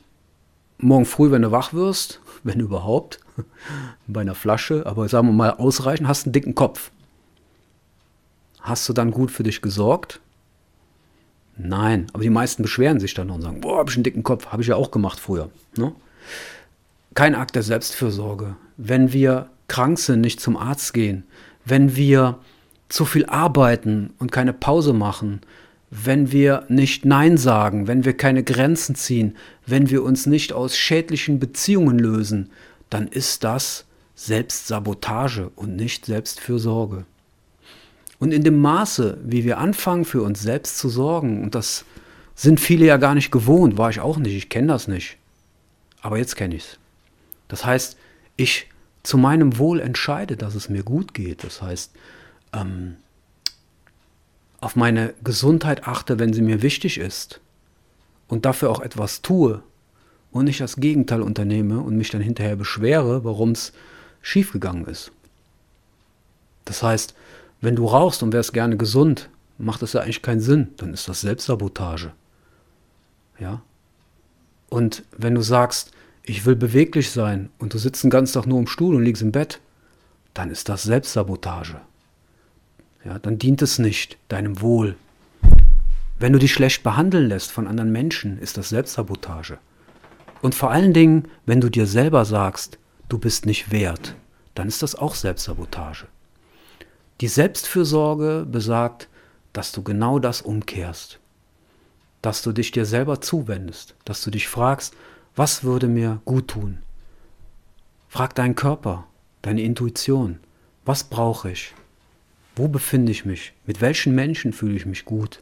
morgen 0.77 1.05
früh, 1.05 1.31
wenn 1.31 1.41
du 1.41 1.51
wach 1.51 1.73
wirst, 1.73 2.19
wenn 2.43 2.59
überhaupt, 2.59 3.19
bei 4.07 4.21
einer 4.21 4.35
Flasche, 4.35 4.85
aber 4.85 5.07
sagen 5.09 5.27
wir 5.27 5.33
mal 5.33 5.51
ausreichend, 5.51 6.07
hast 6.07 6.25
einen 6.25 6.33
dicken 6.33 6.55
Kopf. 6.55 6.91
Hast 8.59 8.87
du 8.89 8.93
dann 8.93 9.11
gut 9.11 9.31
für 9.31 9.43
dich 9.43 9.61
gesorgt? 9.61 10.19
Nein, 11.61 12.07
aber 12.13 12.23
die 12.23 12.29
meisten 12.29 12.63
beschweren 12.63 13.01
sich 13.01 13.13
dann 13.13 13.29
und 13.29 13.41
sagen, 13.41 13.59
boah, 13.59 13.79
hab 13.79 13.89
ich 13.89 13.95
einen 13.95 14.05
dicken 14.05 14.23
Kopf, 14.23 14.47
habe 14.47 14.61
ich 14.61 14.69
ja 14.69 14.77
auch 14.77 14.91
gemacht 14.91 15.19
früher. 15.19 15.49
Ne? 15.75 15.91
Kein 17.15 17.35
Akt 17.35 17.55
der 17.55 17.63
Selbstfürsorge. 17.63 18.55
Wenn 18.77 19.11
wir 19.11 19.49
krank 19.67 19.99
sind, 19.99 20.21
nicht 20.21 20.39
zum 20.39 20.55
Arzt 20.55 20.93
gehen, 20.93 21.25
wenn 21.65 21.97
wir 21.97 22.39
zu 22.87 23.03
viel 23.03 23.25
arbeiten 23.25 24.13
und 24.19 24.31
keine 24.31 24.53
Pause 24.53 24.93
machen, 24.93 25.41
wenn 25.91 26.31
wir 26.31 26.63
nicht 26.69 27.03
Nein 27.03 27.35
sagen, 27.35 27.87
wenn 27.87 28.05
wir 28.05 28.15
keine 28.15 28.43
Grenzen 28.43 28.95
ziehen, 28.95 29.35
wenn 29.65 29.89
wir 29.89 30.03
uns 30.03 30.27
nicht 30.27 30.53
aus 30.53 30.77
schädlichen 30.77 31.39
Beziehungen 31.39 31.99
lösen, 31.99 32.51
dann 32.89 33.07
ist 33.07 33.43
das 33.43 33.85
Selbstsabotage 34.15 35.51
und 35.55 35.75
nicht 35.75 36.05
Selbstfürsorge. 36.05 37.05
Und 38.19 38.33
in 38.33 38.43
dem 38.43 38.59
Maße, 38.59 39.17
wie 39.23 39.45
wir 39.45 39.57
anfangen, 39.57 40.05
für 40.05 40.21
uns 40.21 40.41
selbst 40.41 40.77
zu 40.77 40.89
sorgen, 40.89 41.41
und 41.41 41.55
das 41.55 41.85
sind 42.35 42.59
viele 42.59 42.85
ja 42.85 42.97
gar 42.97 43.15
nicht 43.15 43.31
gewohnt, 43.31 43.77
war 43.77 43.89
ich 43.89 44.01
auch 44.01 44.17
nicht, 44.17 44.35
ich 44.35 44.49
kenne 44.49 44.67
das 44.67 44.87
nicht. 44.87 45.17
Aber 46.01 46.17
jetzt 46.17 46.35
kenne 46.35 46.55
ich 46.55 46.63
es. 46.63 46.79
Das 47.47 47.65
heißt, 47.65 47.97
ich 48.35 48.67
zu 49.03 49.17
meinem 49.17 49.57
Wohl 49.57 49.79
entscheide, 49.79 50.37
dass 50.37 50.55
es 50.55 50.69
mir 50.69 50.83
gut 50.83 51.13
geht. 51.13 51.43
Das 51.43 51.61
heißt, 51.61 51.91
ähm, 52.53 52.97
auf 54.61 54.75
meine 54.75 55.13
Gesundheit 55.23 55.87
achte, 55.87 56.19
wenn 56.19 56.33
sie 56.33 56.41
mir 56.41 56.61
wichtig 56.61 56.97
ist 56.97 57.39
und 58.27 58.45
dafür 58.45 58.69
auch 58.69 58.81
etwas 58.81 59.21
tue 59.21 59.63
und 60.31 60.45
nicht 60.45 60.61
das 60.61 60.75
Gegenteil 60.75 61.21
unternehme 61.21 61.79
und 61.79 61.97
mich 61.97 62.09
dann 62.09 62.21
hinterher 62.21 62.55
beschwere, 62.55 63.23
warum 63.23 63.51
es 63.51 63.73
schiefgegangen 64.21 64.85
ist. 64.85 65.11
Das 66.65 66.83
heißt, 66.83 67.15
wenn 67.61 67.75
du 67.75 67.85
rauchst 67.85 68.23
und 68.23 68.33
wärst 68.33 68.53
gerne 68.53 68.77
gesund, 68.77 69.29
macht 69.57 69.81
das 69.81 69.93
ja 69.93 70.01
eigentlich 70.01 70.21
keinen 70.21 70.41
Sinn, 70.41 70.69
dann 70.77 70.93
ist 70.93 71.07
das 71.07 71.21
Selbstsabotage. 71.21 72.11
Ja? 73.39 73.61
Und 74.69 75.03
wenn 75.17 75.35
du 75.35 75.41
sagst, 75.41 75.91
ich 76.23 76.45
will 76.45 76.55
beweglich 76.55 77.11
sein 77.11 77.49
und 77.59 77.73
du 77.73 77.77
sitzt 77.77 78.03
den 78.03 78.09
ganzen 78.09 78.33
Tag 78.33 78.47
nur 78.47 78.59
im 78.59 78.67
Stuhl 78.67 78.95
und 78.95 79.03
liegst 79.03 79.21
im 79.21 79.31
Bett, 79.31 79.59
dann 80.33 80.51
ist 80.51 80.69
das 80.69 80.83
Selbstsabotage 80.83 81.81
ja, 83.05 83.19
dann 83.19 83.37
dient 83.37 83.61
es 83.61 83.79
nicht 83.79 84.17
deinem 84.27 84.61
Wohl. 84.61 84.95
Wenn 86.19 86.33
du 86.33 86.39
dich 86.39 86.53
schlecht 86.53 86.83
behandeln 86.83 87.27
lässt 87.27 87.51
von 87.51 87.67
anderen 87.67 87.91
Menschen, 87.91 88.37
ist 88.39 88.57
das 88.57 88.69
Selbstsabotage. 88.69 89.57
Und 90.41 90.55
vor 90.55 90.71
allen 90.71 90.93
Dingen, 90.93 91.27
wenn 91.45 91.61
du 91.61 91.69
dir 91.69 91.85
selber 91.85 92.25
sagst, 92.25 92.77
du 93.07 93.17
bist 93.17 93.45
nicht 93.45 93.71
wert, 93.71 94.15
dann 94.55 94.67
ist 94.67 94.83
das 94.83 94.95
auch 94.95 95.15
Selbstsabotage. 95.15 96.07
Die 97.21 97.27
Selbstfürsorge 97.27 98.47
besagt, 98.49 99.09
dass 99.51 99.73
du 99.73 99.83
genau 99.83 100.19
das 100.19 100.41
umkehrst, 100.41 101.19
dass 102.21 102.41
du 102.41 102.53
dich 102.53 102.71
dir 102.71 102.85
selber 102.85 103.19
zuwendest, 103.19 103.95
dass 104.05 104.23
du 104.23 104.31
dich 104.31 104.47
fragst, 104.47 104.95
was 105.35 105.63
würde 105.63 105.87
mir 105.87 106.21
gut 106.23 106.47
tun? 106.49 106.79
Frag 108.07 108.35
deinen 108.35 108.55
Körper, 108.55 109.05
deine 109.41 109.61
Intuition, 109.63 110.39
was 110.85 111.03
brauche 111.03 111.51
ich? 111.51 111.73
Wo 112.55 112.69
befinde 112.69 113.11
ich 113.11 113.25
mich? 113.25 113.53
Mit 113.65 113.81
welchen 113.81 114.15
Menschen 114.15 114.53
fühle 114.53 114.75
ich 114.75 114.85
mich 114.85 115.03
gut? 115.03 115.41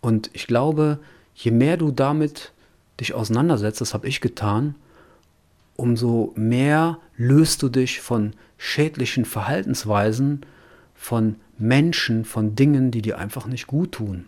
Und 0.00 0.30
ich 0.32 0.46
glaube, 0.46 1.00
je 1.34 1.50
mehr 1.50 1.76
du 1.76 1.90
damit 1.90 2.52
dich 3.00 3.14
auseinandersetzt, 3.14 3.80
das 3.80 3.94
habe 3.94 4.06
ich 4.06 4.20
getan, 4.20 4.76
umso 5.76 6.32
mehr 6.36 6.98
löst 7.16 7.62
du 7.62 7.68
dich 7.68 8.00
von 8.00 8.32
schädlichen 8.56 9.24
Verhaltensweisen, 9.24 10.44
von 10.98 11.36
Menschen, 11.56 12.24
von 12.24 12.54
Dingen, 12.56 12.90
die 12.90 13.00
dir 13.00 13.18
einfach 13.18 13.46
nicht 13.46 13.66
gut 13.66 13.92
tun. 13.92 14.26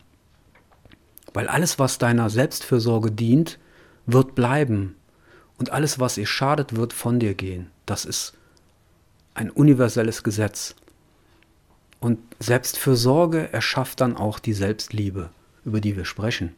Weil 1.34 1.48
alles, 1.48 1.78
was 1.78 1.98
deiner 1.98 2.30
Selbstfürsorge 2.30 3.10
dient, 3.10 3.58
wird 4.06 4.34
bleiben. 4.34 4.96
Und 5.58 5.70
alles, 5.70 5.98
was 5.98 6.16
ihr 6.16 6.26
schadet, 6.26 6.76
wird 6.76 6.92
von 6.92 7.20
dir 7.20 7.34
gehen. 7.34 7.70
Das 7.84 8.04
ist 8.04 8.34
ein 9.34 9.50
universelles 9.50 10.22
Gesetz. 10.22 10.74
Und 11.98 12.18
Selbstfürsorge 12.38 13.52
erschafft 13.52 14.00
dann 14.00 14.16
auch 14.16 14.38
die 14.38 14.54
Selbstliebe, 14.54 15.30
über 15.64 15.80
die 15.80 15.96
wir 15.96 16.06
sprechen. 16.06 16.54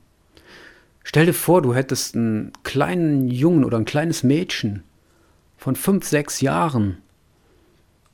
Stell 1.02 1.26
dir 1.26 1.34
vor, 1.34 1.62
du 1.62 1.74
hättest 1.74 2.14
einen 2.14 2.52
kleinen 2.62 3.28
Jungen 3.28 3.64
oder 3.64 3.78
ein 3.78 3.84
kleines 3.84 4.22
Mädchen 4.22 4.84
von 5.56 5.74
fünf, 5.74 6.06
sechs 6.06 6.40
Jahren 6.40 6.98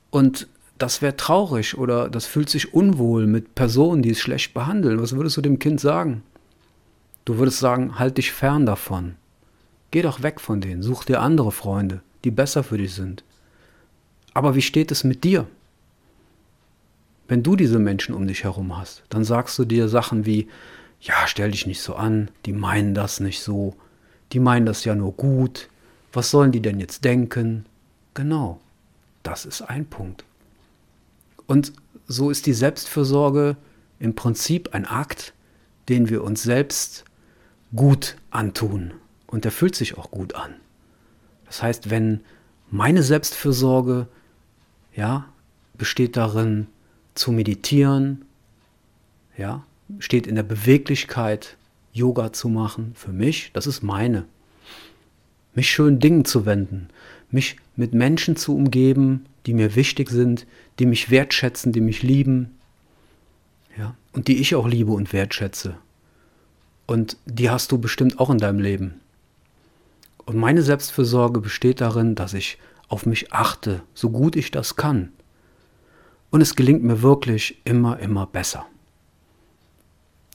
und 0.09 0.47
das 0.79 1.01
wäre 1.01 1.15
traurig 1.15 1.77
oder 1.77 2.09
das 2.09 2.25
fühlt 2.25 2.49
sich 2.49 2.73
unwohl 2.73 3.27
mit 3.27 3.53
Personen, 3.53 4.01
die 4.01 4.11
es 4.11 4.19
schlecht 4.19 4.53
behandeln. 4.53 5.01
Was 5.01 5.15
würdest 5.15 5.37
du 5.37 5.41
dem 5.41 5.59
Kind 5.59 5.79
sagen? 5.79 6.23
Du 7.25 7.37
würdest 7.37 7.59
sagen, 7.59 7.99
halt 7.99 8.17
dich 8.17 8.31
fern 8.31 8.65
davon. 8.65 9.15
Geh 9.91 10.01
doch 10.01 10.23
weg 10.23 10.39
von 10.39 10.61
denen, 10.61 10.81
such 10.81 11.03
dir 11.03 11.19
andere 11.19 11.51
Freunde, 11.51 12.01
die 12.23 12.31
besser 12.31 12.63
für 12.63 12.77
dich 12.77 12.93
sind. 12.93 13.23
Aber 14.33 14.55
wie 14.55 14.61
steht 14.61 14.91
es 14.91 15.03
mit 15.03 15.23
dir? 15.23 15.47
Wenn 17.27 17.43
du 17.43 17.55
diese 17.57 17.77
Menschen 17.77 18.15
um 18.15 18.25
dich 18.25 18.45
herum 18.45 18.77
hast, 18.77 19.03
dann 19.09 19.25
sagst 19.25 19.59
du 19.59 19.65
dir 19.65 19.89
Sachen 19.89 20.25
wie, 20.25 20.47
ja, 21.01 21.27
stell 21.27 21.51
dich 21.51 21.67
nicht 21.67 21.81
so 21.81 21.95
an, 21.95 22.31
die 22.45 22.53
meinen 22.53 22.93
das 22.93 23.19
nicht 23.19 23.41
so, 23.41 23.75
die 24.31 24.39
meinen 24.39 24.65
das 24.65 24.85
ja 24.85 24.95
nur 24.95 25.11
gut, 25.11 25.69
was 26.13 26.31
sollen 26.31 26.51
die 26.51 26.61
denn 26.61 26.79
jetzt 26.79 27.03
denken? 27.03 27.65
Genau, 28.13 28.59
das 29.23 29.45
ist 29.45 29.61
ein 29.61 29.85
Punkt. 29.85 30.23
Und 31.49 31.73
so 32.07 32.29
ist 32.29 32.45
die 32.45 32.53
Selbstfürsorge 32.53 33.57
im 33.99 34.13
Prinzip 34.13 34.75
ein 34.75 34.85
Akt, 34.85 35.33
den 35.89 36.07
wir 36.07 36.23
uns 36.23 36.43
selbst 36.43 37.05
gut 37.75 38.17
antun. 38.29 38.93
Und 39.25 39.45
der 39.45 39.51
fühlt 39.51 39.75
sich 39.75 39.97
auch 39.97 40.11
gut 40.11 40.35
an. 40.35 40.53
Das 41.47 41.63
heißt, 41.63 41.89
wenn 41.89 42.19
meine 42.69 43.01
Selbstfürsorge 43.01 44.07
ja, 44.95 45.25
besteht 45.73 46.17
darin, 46.17 46.67
zu 47.15 47.31
meditieren, 47.31 48.25
ja, 49.35 49.63
steht 49.97 50.27
in 50.27 50.35
der 50.35 50.43
Beweglichkeit, 50.43 51.57
Yoga 51.93 52.31
zu 52.31 52.47
machen, 52.47 52.91
für 52.93 53.11
mich, 53.11 53.49
das 53.53 53.65
ist 53.65 53.81
meine. 53.81 54.25
Mich 55.59 55.69
schönen 55.69 55.99
Dingen 55.99 56.23
zu 56.23 56.45
wenden, 56.45 56.87
mich 57.31 57.57
mit 57.75 57.93
Menschen 57.93 58.37
zu 58.37 58.55
umgeben, 58.55 59.25
die 59.45 59.53
mir 59.53 59.75
wichtig 59.75 60.09
sind, 60.09 60.47
die 60.79 60.85
mich 60.85 61.09
wertschätzen, 61.09 61.73
die 61.73 61.81
mich 61.81 62.01
lieben, 62.01 62.57
ja, 63.77 63.93
und 64.13 64.29
die 64.29 64.37
ich 64.37 64.55
auch 64.55 64.69
liebe 64.69 64.93
und 64.93 65.11
wertschätze. 65.11 65.75
Und 66.87 67.17
die 67.25 67.49
hast 67.49 67.73
du 67.73 67.77
bestimmt 67.77 68.21
auch 68.21 68.29
in 68.29 68.37
deinem 68.37 68.59
Leben. 68.59 69.01
Und 70.25 70.37
meine 70.37 70.61
Selbstfürsorge 70.61 71.41
besteht 71.41 71.81
darin, 71.81 72.15
dass 72.15 72.33
ich 72.33 72.57
auf 72.87 73.05
mich 73.05 73.33
achte, 73.33 73.81
so 73.93 74.11
gut 74.11 74.37
ich 74.37 74.51
das 74.51 74.77
kann. 74.77 75.11
Und 76.29 76.39
es 76.39 76.55
gelingt 76.55 76.83
mir 76.83 77.01
wirklich 77.01 77.59
immer, 77.65 77.99
immer 77.99 78.27
besser. 78.27 78.65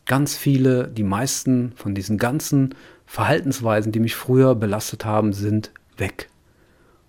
Ganz 0.04 0.36
viele, 0.36 0.88
die 0.88 1.02
meisten 1.02 1.72
von 1.76 1.94
diesen 1.94 2.18
ganzen 2.18 2.74
Verhaltensweisen, 3.06 3.92
die 3.92 4.00
mich 4.00 4.14
früher 4.14 4.54
belastet 4.54 5.04
haben, 5.04 5.32
sind 5.32 5.70
weg. 5.96 6.28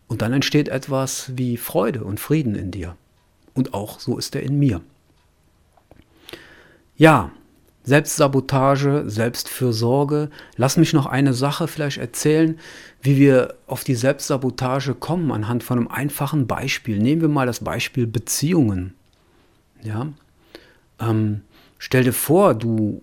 Und 0.08 0.22
dann 0.22 0.34
entsteht 0.34 0.70
etwas 0.70 1.32
wie 1.36 1.58
Freude 1.58 2.04
und 2.04 2.20
Frieden 2.20 2.56
in 2.56 2.72
dir. 2.72 2.96
Und 3.54 3.74
auch 3.74 4.00
so 4.00 4.18
ist 4.18 4.36
er 4.36 4.44
in 4.44 4.60
mir. 4.60 4.82
Ja, 6.98 7.32
Selbstsabotage, 7.86 9.04
Selbstfürsorge. 9.06 10.30
Lass 10.58 10.78
mich 10.78 10.94
noch 10.94 11.06
eine 11.06 11.34
Sache 11.34 11.68
vielleicht 11.68 11.98
erzählen, 11.98 12.60
wie 13.02 13.18
wir 13.18 13.56
auf 13.68 13.84
die 13.84 13.96
Selbstsabotage 13.96 14.96
kommen 14.96 15.32
anhand 15.32 15.64
von 15.64 15.78
einem 15.78 15.88
einfachen 15.88 16.48
Beispiel. 16.48 16.98
Nehmen 16.98 17.22
wir 17.22 17.30
mal 17.30 17.46
das 17.46 17.60
Beispiel 17.60 18.08
Beziehungen. 18.08 18.96
Ja, 19.84 20.08
ähm, 21.00 21.42
stell 21.86 22.04
dir 22.04 22.14
vor, 22.14 22.56
du, 22.56 23.00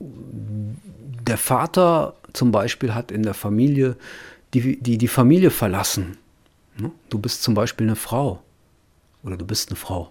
der 1.25 1.39
Vater 1.39 2.17
zum 2.33 2.51
Beispiel 2.51 2.95
hat 2.95 3.12
in 3.12 3.23
der 3.23 3.33
Familie 3.33 3.97
die, 4.55 4.83
die, 4.83 4.99
die 4.99 5.09
Familie 5.09 5.51
verlassen. 5.51 6.19
Ne? 6.77 6.91
Du 7.09 7.21
bist 7.21 7.45
zum 7.45 7.55
Beispiel 7.55 7.87
eine 7.87 7.95
Frau 7.95 8.43
oder 9.23 9.37
du 9.37 9.47
bist 9.47 9.69
eine 9.69 9.77
Frau. 9.77 10.11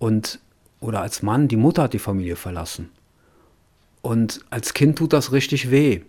Und 0.00 0.40
oder 0.80 1.02
als 1.02 1.22
Mann, 1.22 1.46
die 1.46 1.56
Mutter 1.56 1.84
hat 1.84 1.92
die 1.92 2.00
Familie 2.00 2.34
verlassen. 2.34 2.90
Und 4.02 4.44
als 4.50 4.74
Kind 4.74 4.98
tut 4.98 5.12
das 5.12 5.30
richtig 5.30 5.70
weh, 5.70 6.02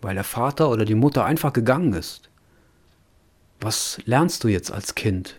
weil 0.00 0.14
der 0.14 0.24
Vater 0.24 0.70
oder 0.70 0.86
die 0.86 0.94
Mutter 0.94 1.26
einfach 1.26 1.52
gegangen 1.52 1.92
ist. 1.92 2.30
Was 3.60 3.98
lernst 4.06 4.42
du 4.42 4.48
jetzt 4.48 4.72
als 4.72 4.94
Kind? 4.94 5.38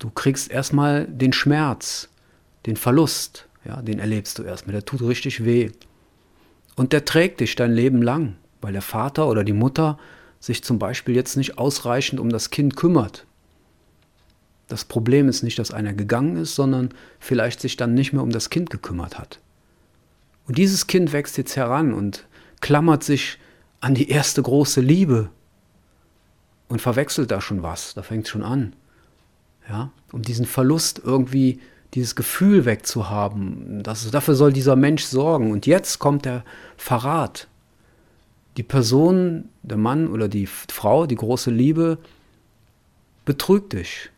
Du 0.00 0.10
kriegst 0.10 0.50
erstmal 0.50 1.06
den 1.06 1.32
Schmerz, 1.32 2.08
den 2.66 2.76
Verlust, 2.76 3.46
ja, 3.66 3.82
den 3.82 3.98
erlebst 3.98 4.38
du 4.38 4.42
erstmal, 4.42 4.72
der 4.72 4.84
tut 4.84 5.02
richtig 5.02 5.44
weh. 5.44 5.70
Und 6.76 6.92
der 6.92 7.04
trägt 7.04 7.40
dich 7.40 7.56
dein 7.56 7.72
Leben 7.72 8.02
lang, 8.02 8.36
weil 8.60 8.72
der 8.72 8.82
Vater 8.82 9.28
oder 9.28 9.44
die 9.44 9.52
Mutter 9.52 9.98
sich 10.40 10.62
zum 10.62 10.78
Beispiel 10.78 11.14
jetzt 11.14 11.36
nicht 11.36 11.58
ausreichend 11.58 12.20
um 12.20 12.28
das 12.28 12.50
Kind 12.50 12.76
kümmert. 12.76 13.26
Das 14.68 14.84
Problem 14.84 15.28
ist 15.28 15.42
nicht, 15.42 15.58
dass 15.58 15.70
einer 15.70 15.94
gegangen 15.94 16.36
ist, 16.36 16.54
sondern 16.54 16.90
vielleicht 17.18 17.60
sich 17.60 17.76
dann 17.76 17.94
nicht 17.94 18.12
mehr 18.12 18.22
um 18.22 18.30
das 18.30 18.50
Kind 18.50 18.70
gekümmert 18.70 19.18
hat. 19.18 19.40
Und 20.46 20.58
dieses 20.58 20.86
Kind 20.86 21.12
wächst 21.12 21.38
jetzt 21.38 21.56
heran 21.56 21.92
und 21.92 22.26
klammert 22.60 23.02
sich 23.04 23.38
an 23.80 23.94
die 23.94 24.10
erste 24.10 24.42
große 24.42 24.80
Liebe 24.80 25.30
und 26.68 26.80
verwechselt 26.80 27.30
da 27.30 27.40
schon 27.40 27.62
was. 27.62 27.94
Da 27.94 28.02
fängt 28.02 28.24
es 28.24 28.30
schon 28.30 28.42
an. 28.42 28.74
Ja, 29.68 29.90
um 30.12 30.22
diesen 30.22 30.46
Verlust 30.46 31.00
irgendwie, 31.02 31.60
dieses 31.94 32.14
Gefühl 32.14 32.64
wegzuhaben. 32.64 33.82
Das, 33.82 34.10
dafür 34.10 34.34
soll 34.34 34.52
dieser 34.52 34.76
Mensch 34.76 35.04
sorgen. 35.04 35.50
Und 35.50 35.66
jetzt 35.66 35.98
kommt 35.98 36.24
der 36.24 36.44
Verrat. 36.76 37.48
Die 38.56 38.62
Person, 38.62 39.50
der 39.62 39.76
Mann 39.76 40.08
oder 40.08 40.28
die 40.28 40.46
Frau, 40.46 41.06
die 41.06 41.16
große 41.16 41.50
Liebe, 41.50 41.98
betrügt 43.24 43.72
dich 43.72 44.10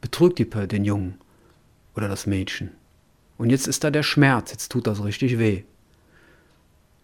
betrügt 0.00 0.38
die, 0.38 0.46
den 0.46 0.84
Jungen 0.84 1.14
oder 1.96 2.08
das 2.08 2.26
Mädchen. 2.26 2.70
Und 3.36 3.50
jetzt 3.50 3.68
ist 3.68 3.84
da 3.84 3.90
der 3.90 4.02
Schmerz, 4.02 4.50
jetzt 4.50 4.70
tut 4.70 4.86
das 4.86 5.04
richtig 5.04 5.38
weh. 5.38 5.62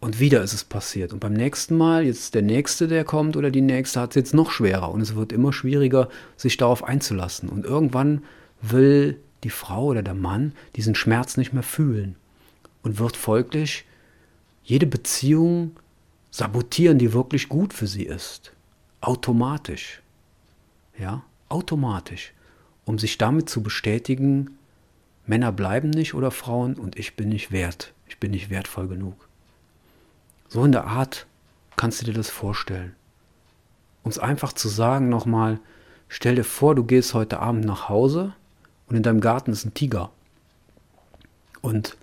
Und 0.01 0.21
wieder 0.21 0.43
ist 0.43 0.53
es 0.53 0.65
passiert. 0.65 1.13
Und 1.13 1.21
beim 1.21 1.33
nächsten 1.33 1.77
Mal, 1.77 2.05
jetzt 2.05 2.35
der 2.35 2.43
Nächste, 2.43 2.89
der 2.89 3.05
kommt 3.05 3.37
oder 3.37 3.51
die 3.51 3.63
Nächste, 3.63 4.01
hat 4.01 4.11
es 4.11 4.17
jetzt 4.17 4.35
noch 4.35 4.51
schwerer. 4.51 4.91
Und 4.91 5.01
es 5.01 5.15
wird 5.15 5.33
immer 5.33 5.53
schwieriger, 5.53 6.09
sich 6.37 6.57
darauf 6.59 6.85
einzulassen. 6.85 7.49
Und 7.49 7.65
irgendwann 7.65 8.23
will 8.61 9.19
die 9.45 9.51
Frau 9.51 9.85
oder 9.85 10.03
der 10.03 10.15
Mann 10.15 10.53
diesen 10.77 10.95
Schmerz 10.95 11.37
nicht 11.37 11.53
mehr 11.53 11.63
fühlen. 11.63 12.17
Und 12.83 12.99
wird 12.99 13.17
folglich 13.17 13.85
jede 14.63 14.87
Beziehung 14.87 15.77
sabotieren, 16.31 16.99
die 16.99 17.13
wirklich 17.13 17.49
gut 17.49 17.73
für 17.73 17.87
sie 17.87 18.05
ist. 18.05 18.53
Automatisch. 19.01 20.03
Ja, 20.99 21.23
automatisch 21.49 22.33
um 22.85 22.99
sich 22.99 23.19
damit 23.19 23.49
zu 23.49 23.63
bestätigen, 23.63 24.59
Männer 25.27 25.53
bleiben 25.53 25.91
nicht 25.91 26.15
oder 26.15 26.31
Frauen 26.31 26.75
und 26.75 26.99
ich 26.99 27.17
bin 27.17 27.31
nicht 27.31 27.51
wert, 27.51 27.93
ich 28.07 28.19
bin 28.19 28.31
nicht 28.31 28.51
wertvoll 28.51 28.89
genug. 28.89 29.29
So 30.49 30.65
in 30.65 30.73
der 30.73 30.87
Art 30.87 31.27
kannst 31.77 32.03
du 32.03 32.07
dir 32.07 32.13
das 32.13 32.31
vorstellen. 32.31 32.95
Um 34.03 34.11
es 34.11 34.19
einfach 34.19 34.53
zu 34.53 34.69
sagen 34.69 35.09
nochmal, 35.09 35.61
stell 36.09 36.35
dir 36.35 36.45
vor, 36.45 36.75
du 36.75 36.85
gehst 36.85 37.15
heute 37.15 37.41
Abend 37.41 37.65
nach 37.65 37.89
Hause 37.89 38.35
und 38.87 38.97
in 38.97 39.03
deinem 39.03 39.21
Garten 39.21 39.53
ist 39.53 39.65
ein 39.65 39.75
Tiger. 39.75 40.11
Und 41.61 41.97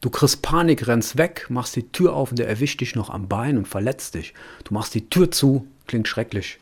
du 0.00 0.10
kriegst 0.10 0.42
Panik, 0.42 0.86
rennst 0.86 1.16
weg, 1.16 1.46
machst 1.48 1.76
die 1.76 1.88
Tür 1.88 2.14
auf 2.14 2.30
und 2.30 2.38
der 2.38 2.48
erwischt 2.48 2.80
dich 2.80 2.94
noch 2.94 3.10
am 3.10 3.28
Bein 3.28 3.56
und 3.56 3.66
verletzt 3.68 4.14
dich. 4.14 4.34
Du 4.64 4.74
machst 4.74 4.94
die 4.94 5.08
Tür 5.08 5.30
zu, 5.30 5.66
klingt 5.86 6.08
schrecklich. 6.08 6.58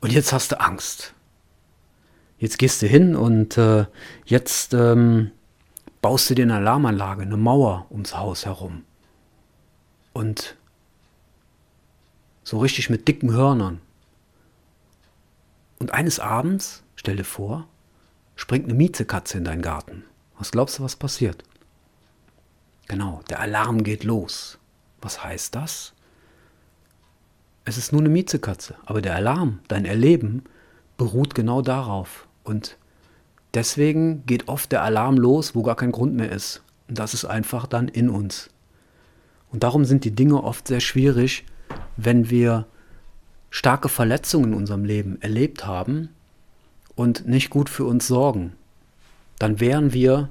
Und 0.00 0.12
jetzt 0.12 0.32
hast 0.32 0.52
du 0.52 0.60
Angst 0.60 1.14
jetzt 2.40 2.58
gehst 2.58 2.82
du 2.82 2.86
hin 2.86 3.14
und 3.14 3.56
äh, 3.56 3.86
jetzt 4.24 4.74
ähm, 4.74 5.30
baust 6.02 6.28
du 6.28 6.34
dir 6.34 6.42
eine 6.42 6.56
Alarmanlage, 6.56 7.22
eine 7.22 7.36
Mauer 7.36 7.86
ums 7.90 8.16
Haus 8.16 8.46
herum. 8.46 8.84
Und 10.12 10.56
so 12.42 12.58
richtig 12.58 12.90
mit 12.90 13.06
dicken 13.06 13.30
Hörnern. 13.30 13.80
Und 15.78 15.92
eines 15.92 16.18
Abends, 16.18 16.82
stell 16.96 17.16
dir 17.16 17.24
vor, 17.24 17.68
springt 18.40 18.64
eine 18.64 18.74
Miezekatze 18.74 19.36
in 19.36 19.44
deinen 19.44 19.60
Garten. 19.60 20.02
Was 20.38 20.50
glaubst 20.50 20.78
du, 20.78 20.82
was 20.82 20.96
passiert? 20.96 21.44
Genau, 22.88 23.20
der 23.28 23.40
Alarm 23.40 23.84
geht 23.84 24.02
los. 24.02 24.58
Was 25.02 25.22
heißt 25.22 25.54
das? 25.54 25.92
Es 27.66 27.76
ist 27.76 27.92
nur 27.92 28.00
eine 28.00 28.08
Miezekatze, 28.08 28.76
aber 28.86 29.02
der 29.02 29.14
Alarm, 29.14 29.60
dein 29.68 29.84
Erleben, 29.84 30.44
beruht 30.96 31.34
genau 31.34 31.60
darauf. 31.60 32.26
Und 32.42 32.78
deswegen 33.52 34.24
geht 34.24 34.48
oft 34.48 34.72
der 34.72 34.84
Alarm 34.84 35.18
los, 35.18 35.54
wo 35.54 35.62
gar 35.62 35.76
kein 35.76 35.92
Grund 35.92 36.14
mehr 36.14 36.32
ist. 36.32 36.62
Und 36.88 36.98
das 36.98 37.12
ist 37.12 37.26
einfach 37.26 37.66
dann 37.66 37.88
in 37.88 38.08
uns. 38.08 38.48
Und 39.52 39.64
darum 39.64 39.84
sind 39.84 40.04
die 40.04 40.14
Dinge 40.14 40.42
oft 40.42 40.66
sehr 40.66 40.80
schwierig, 40.80 41.44
wenn 41.98 42.30
wir 42.30 42.66
starke 43.50 43.90
Verletzungen 43.90 44.52
in 44.52 44.54
unserem 44.54 44.86
Leben 44.86 45.20
erlebt 45.20 45.66
haben 45.66 46.08
und 47.00 47.26
nicht 47.26 47.50
gut 47.50 47.68
für 47.68 47.84
uns 47.84 48.06
sorgen. 48.06 48.52
Dann 49.38 49.60
wehren 49.60 49.92
wir 49.92 50.28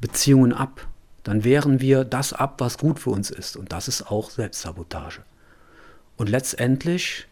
Beziehungen 0.00 0.52
ab. 0.52 0.86
Dann 1.24 1.44
wehren 1.44 1.80
wir 1.80 2.04
das 2.04 2.32
ab, 2.32 2.54
was 2.58 2.78
gut 2.78 2.98
für 2.98 3.10
uns 3.10 3.30
ist. 3.30 3.56
Und 3.56 3.72
das 3.72 3.88
ist 3.88 4.10
auch 4.10 4.30
Selbstsabotage. 4.30 5.22
Und 6.16 6.28
letztendlich 6.28 7.26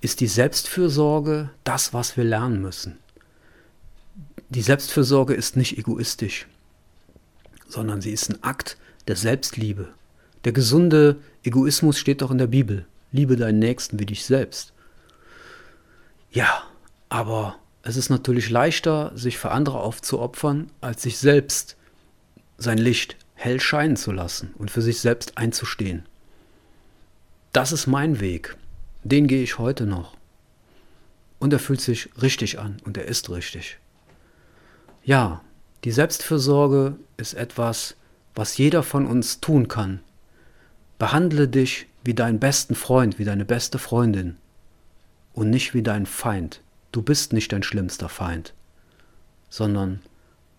ist 0.00 0.20
die 0.20 0.26
Selbstfürsorge 0.26 1.50
das, 1.64 1.92
was 1.94 2.16
wir 2.16 2.24
lernen 2.24 2.60
müssen 2.60 2.98
die 4.54 4.62
Selbstfürsorge 4.62 5.34
ist 5.34 5.56
nicht 5.56 5.78
egoistisch, 5.78 6.46
sondern 7.68 8.00
sie 8.00 8.12
ist 8.12 8.30
ein 8.30 8.42
Akt 8.42 8.76
der 9.08 9.16
Selbstliebe. 9.16 9.88
Der 10.44 10.52
gesunde 10.52 11.16
Egoismus 11.42 11.98
steht 11.98 12.22
doch 12.22 12.30
in 12.30 12.38
der 12.38 12.46
Bibel. 12.46 12.86
Liebe 13.10 13.36
deinen 13.36 13.58
Nächsten 13.58 13.98
wie 13.98 14.06
dich 14.06 14.24
selbst. 14.24 14.72
Ja, 16.30 16.64
aber 17.08 17.56
es 17.86 17.96
ist 17.96 18.08
natürlich 18.08 18.48
leichter, 18.48 19.12
sich 19.14 19.36
für 19.36 19.50
andere 19.50 19.78
aufzuopfern, 19.80 20.70
als 20.80 21.02
sich 21.02 21.18
selbst 21.18 21.76
sein 22.56 22.78
Licht 22.78 23.16
hell 23.34 23.60
scheinen 23.60 23.96
zu 23.96 24.10
lassen 24.10 24.54
und 24.56 24.70
für 24.70 24.80
sich 24.80 25.00
selbst 25.00 25.36
einzustehen. 25.36 26.06
Das 27.52 27.72
ist 27.72 27.86
mein 27.86 28.20
Weg. 28.20 28.56
Den 29.02 29.26
gehe 29.26 29.42
ich 29.42 29.58
heute 29.58 29.84
noch. 29.84 30.16
Und 31.38 31.52
er 31.52 31.58
fühlt 31.58 31.82
sich 31.82 32.08
richtig 32.22 32.58
an 32.58 32.78
und 32.84 32.96
er 32.96 33.04
ist 33.04 33.28
richtig. 33.28 33.78
Ja, 35.02 35.42
die 35.84 35.92
Selbstfürsorge 35.92 36.96
ist 37.18 37.34
etwas, 37.34 37.96
was 38.34 38.56
jeder 38.56 38.82
von 38.82 39.06
uns 39.06 39.40
tun 39.40 39.68
kann. 39.68 40.00
Behandle 40.98 41.48
dich 41.48 41.86
wie 42.02 42.14
deinen 42.14 42.40
besten 42.40 42.76
Freund, 42.76 43.18
wie 43.18 43.24
deine 43.24 43.44
beste 43.44 43.78
Freundin 43.78 44.38
und 45.34 45.50
nicht 45.50 45.74
wie 45.74 45.82
dein 45.82 46.06
Feind. 46.06 46.62
Du 46.94 47.02
bist 47.02 47.32
nicht 47.32 47.52
dein 47.52 47.64
schlimmster 47.64 48.08
Feind, 48.08 48.54
sondern 49.50 50.00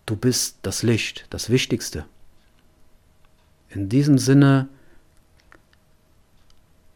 du 0.05 0.17
bist 0.17 0.57
das 0.63 0.83
Licht, 0.83 1.27
das 1.29 1.49
Wichtigste. 1.49 2.03
In 3.69 3.87
diesem 3.87 4.17
Sinne 4.17 4.67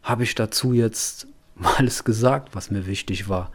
habe 0.02 0.24
ich 0.24 0.34
dazu 0.34 0.74
jetzt 0.74 1.26
alles 1.62 2.04
gesagt, 2.04 2.54
was 2.54 2.70
mir 2.70 2.84
wichtig 2.84 3.30
war. 3.30 3.50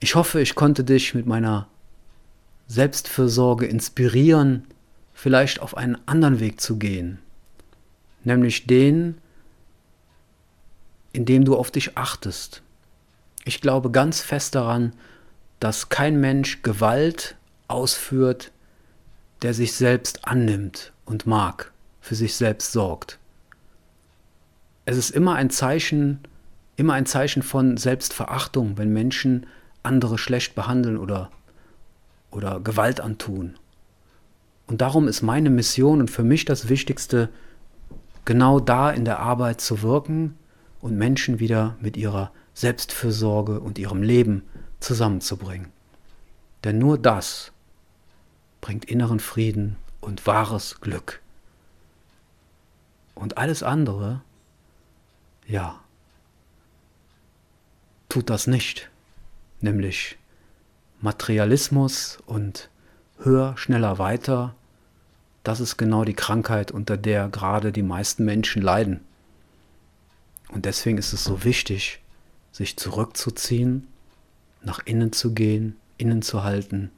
Ich 0.00 0.16
hoffe, 0.16 0.40
ich 0.40 0.56
konnte 0.56 0.82
dich 0.82 1.14
mit 1.14 1.24
meiner 1.24 1.68
Selbstfürsorge 2.66 3.66
inspirieren, 3.66 4.64
vielleicht 5.14 5.60
auf 5.60 5.76
einen 5.76 5.98
anderen 6.06 6.40
Weg 6.40 6.60
zu 6.60 6.78
gehen, 6.78 7.20
nämlich 8.24 8.66
den, 8.66 9.18
in 11.12 11.26
dem 11.26 11.44
du 11.44 11.54
auf 11.54 11.70
dich 11.70 11.96
achtest. 11.96 12.64
Ich 13.46 13.60
glaube 13.60 13.92
ganz 13.92 14.22
fest 14.22 14.56
daran, 14.56 14.92
dass 15.60 15.88
kein 15.88 16.20
Mensch 16.20 16.62
Gewalt 16.62 17.36
ausführt, 17.68 18.50
der 19.40 19.54
sich 19.54 19.74
selbst 19.74 20.26
annimmt 20.26 20.92
und 21.04 21.28
mag, 21.28 21.72
für 22.00 22.16
sich 22.16 22.34
selbst 22.34 22.72
sorgt. 22.72 23.20
Es 24.84 24.96
ist 24.96 25.10
immer 25.10 25.36
ein 25.36 25.50
Zeichen, 25.50 26.18
immer 26.74 26.94
ein 26.94 27.06
Zeichen 27.06 27.44
von 27.44 27.76
Selbstverachtung, 27.76 28.78
wenn 28.78 28.92
Menschen 28.92 29.46
andere 29.84 30.18
schlecht 30.18 30.56
behandeln 30.56 30.96
oder, 30.96 31.30
oder 32.32 32.58
Gewalt 32.58 33.00
antun. 33.00 33.54
Und 34.66 34.80
darum 34.80 35.06
ist 35.06 35.22
meine 35.22 35.50
Mission 35.50 36.00
und 36.00 36.10
für 36.10 36.24
mich 36.24 36.46
das 36.46 36.68
Wichtigste, 36.68 37.28
genau 38.24 38.58
da 38.58 38.90
in 38.90 39.04
der 39.04 39.20
Arbeit 39.20 39.60
zu 39.60 39.82
wirken 39.82 40.36
und 40.80 40.98
Menschen 40.98 41.38
wieder 41.38 41.76
mit 41.80 41.96
ihrer 41.96 42.32
Selbstfürsorge 42.56 43.60
und 43.60 43.78
ihrem 43.78 44.02
Leben 44.02 44.42
zusammenzubringen. 44.80 45.70
Denn 46.64 46.78
nur 46.78 46.96
das 46.96 47.52
bringt 48.62 48.86
inneren 48.86 49.20
Frieden 49.20 49.76
und 50.00 50.26
wahres 50.26 50.80
Glück. 50.80 51.20
Und 53.14 53.36
alles 53.36 53.62
andere, 53.62 54.22
ja, 55.46 55.78
tut 58.08 58.30
das 58.30 58.46
nicht, 58.46 58.88
nämlich 59.60 60.16
Materialismus 61.02 62.18
und 62.24 62.70
höher, 63.18 63.54
schneller, 63.58 63.98
weiter, 63.98 64.54
das 65.44 65.60
ist 65.60 65.76
genau 65.76 66.04
die 66.04 66.14
Krankheit, 66.14 66.70
unter 66.70 66.96
der 66.96 67.28
gerade 67.28 67.70
die 67.70 67.82
meisten 67.82 68.24
Menschen 68.24 68.62
leiden. 68.62 69.04
Und 70.48 70.64
deswegen 70.64 70.96
ist 70.96 71.12
es 71.12 71.22
so 71.22 71.44
wichtig, 71.44 72.00
sich 72.56 72.78
zurückzuziehen, 72.78 73.86
nach 74.62 74.78
innen 74.86 75.12
zu 75.12 75.34
gehen, 75.34 75.76
innen 75.98 76.22
zu 76.22 76.42
halten 76.42 76.90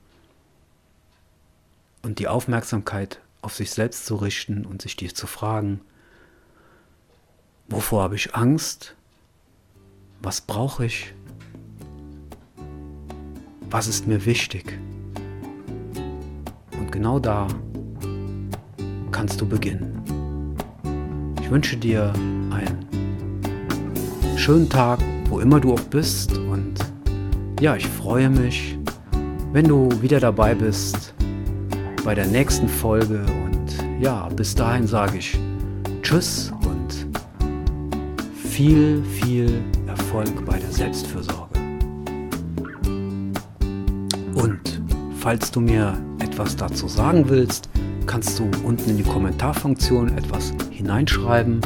und 2.02 2.20
die 2.20 2.28
Aufmerksamkeit 2.28 3.20
auf 3.42 3.56
sich 3.56 3.72
selbst 3.72 4.06
zu 4.06 4.14
richten 4.14 4.64
und 4.64 4.82
sich 4.82 4.94
dir 4.94 5.12
zu 5.12 5.26
fragen, 5.26 5.80
wovor 7.68 8.04
habe 8.04 8.14
ich 8.14 8.36
Angst? 8.36 8.94
Was 10.22 10.40
brauche 10.40 10.86
ich? 10.86 11.12
Was 13.68 13.88
ist 13.88 14.06
mir 14.06 14.24
wichtig? 14.26 14.78
Und 16.78 16.92
genau 16.92 17.18
da 17.18 17.48
kannst 19.10 19.40
du 19.40 19.48
beginnen. 19.48 20.54
Ich 21.42 21.50
wünsche 21.50 21.76
dir 21.76 22.12
einen 22.52 22.86
schönen 24.36 24.70
Tag, 24.70 25.00
wo 25.28 25.40
immer 25.40 25.60
du 25.60 25.74
auch 25.74 25.80
bist. 25.80 26.36
Und 26.36 26.74
ja, 27.60 27.76
ich 27.76 27.86
freue 27.86 28.30
mich, 28.30 28.78
wenn 29.52 29.66
du 29.66 29.90
wieder 30.00 30.20
dabei 30.20 30.54
bist 30.54 31.14
bei 32.04 32.14
der 32.14 32.26
nächsten 32.26 32.68
Folge. 32.68 33.24
Und 33.44 34.02
ja, 34.02 34.28
bis 34.28 34.54
dahin 34.54 34.86
sage 34.86 35.18
ich 35.18 35.38
Tschüss 36.02 36.52
und 36.64 37.06
viel, 38.34 39.02
viel 39.04 39.62
Erfolg 39.86 40.44
bei 40.46 40.58
der 40.58 40.70
Selbstfürsorge. 40.70 41.58
Und 44.34 44.80
falls 45.18 45.50
du 45.50 45.60
mir 45.60 45.98
etwas 46.20 46.56
dazu 46.56 46.88
sagen 46.88 47.28
willst, 47.28 47.68
kannst 48.06 48.38
du 48.38 48.48
unten 48.64 48.90
in 48.90 48.96
die 48.96 49.02
Kommentarfunktion 49.02 50.16
etwas 50.16 50.52
hineinschreiben. 50.70 51.60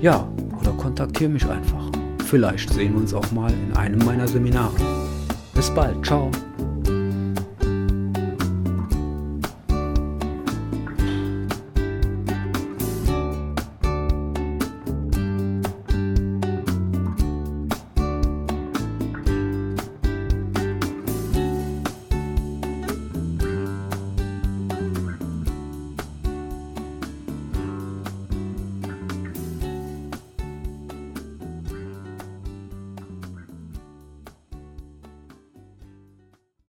Ja, 0.00 0.28
oder 0.60 0.72
kontaktiere 0.72 1.30
mich 1.30 1.46
einfach. 1.46 1.83
Vielleicht 2.24 2.72
sehen 2.72 2.94
wir 2.94 3.00
uns 3.00 3.14
auch 3.14 3.30
mal 3.32 3.52
in 3.52 3.76
einem 3.76 4.04
meiner 4.04 4.26
Seminare. 4.26 4.74
Bis 5.54 5.70
bald, 5.70 6.04
ciao. 6.04 6.30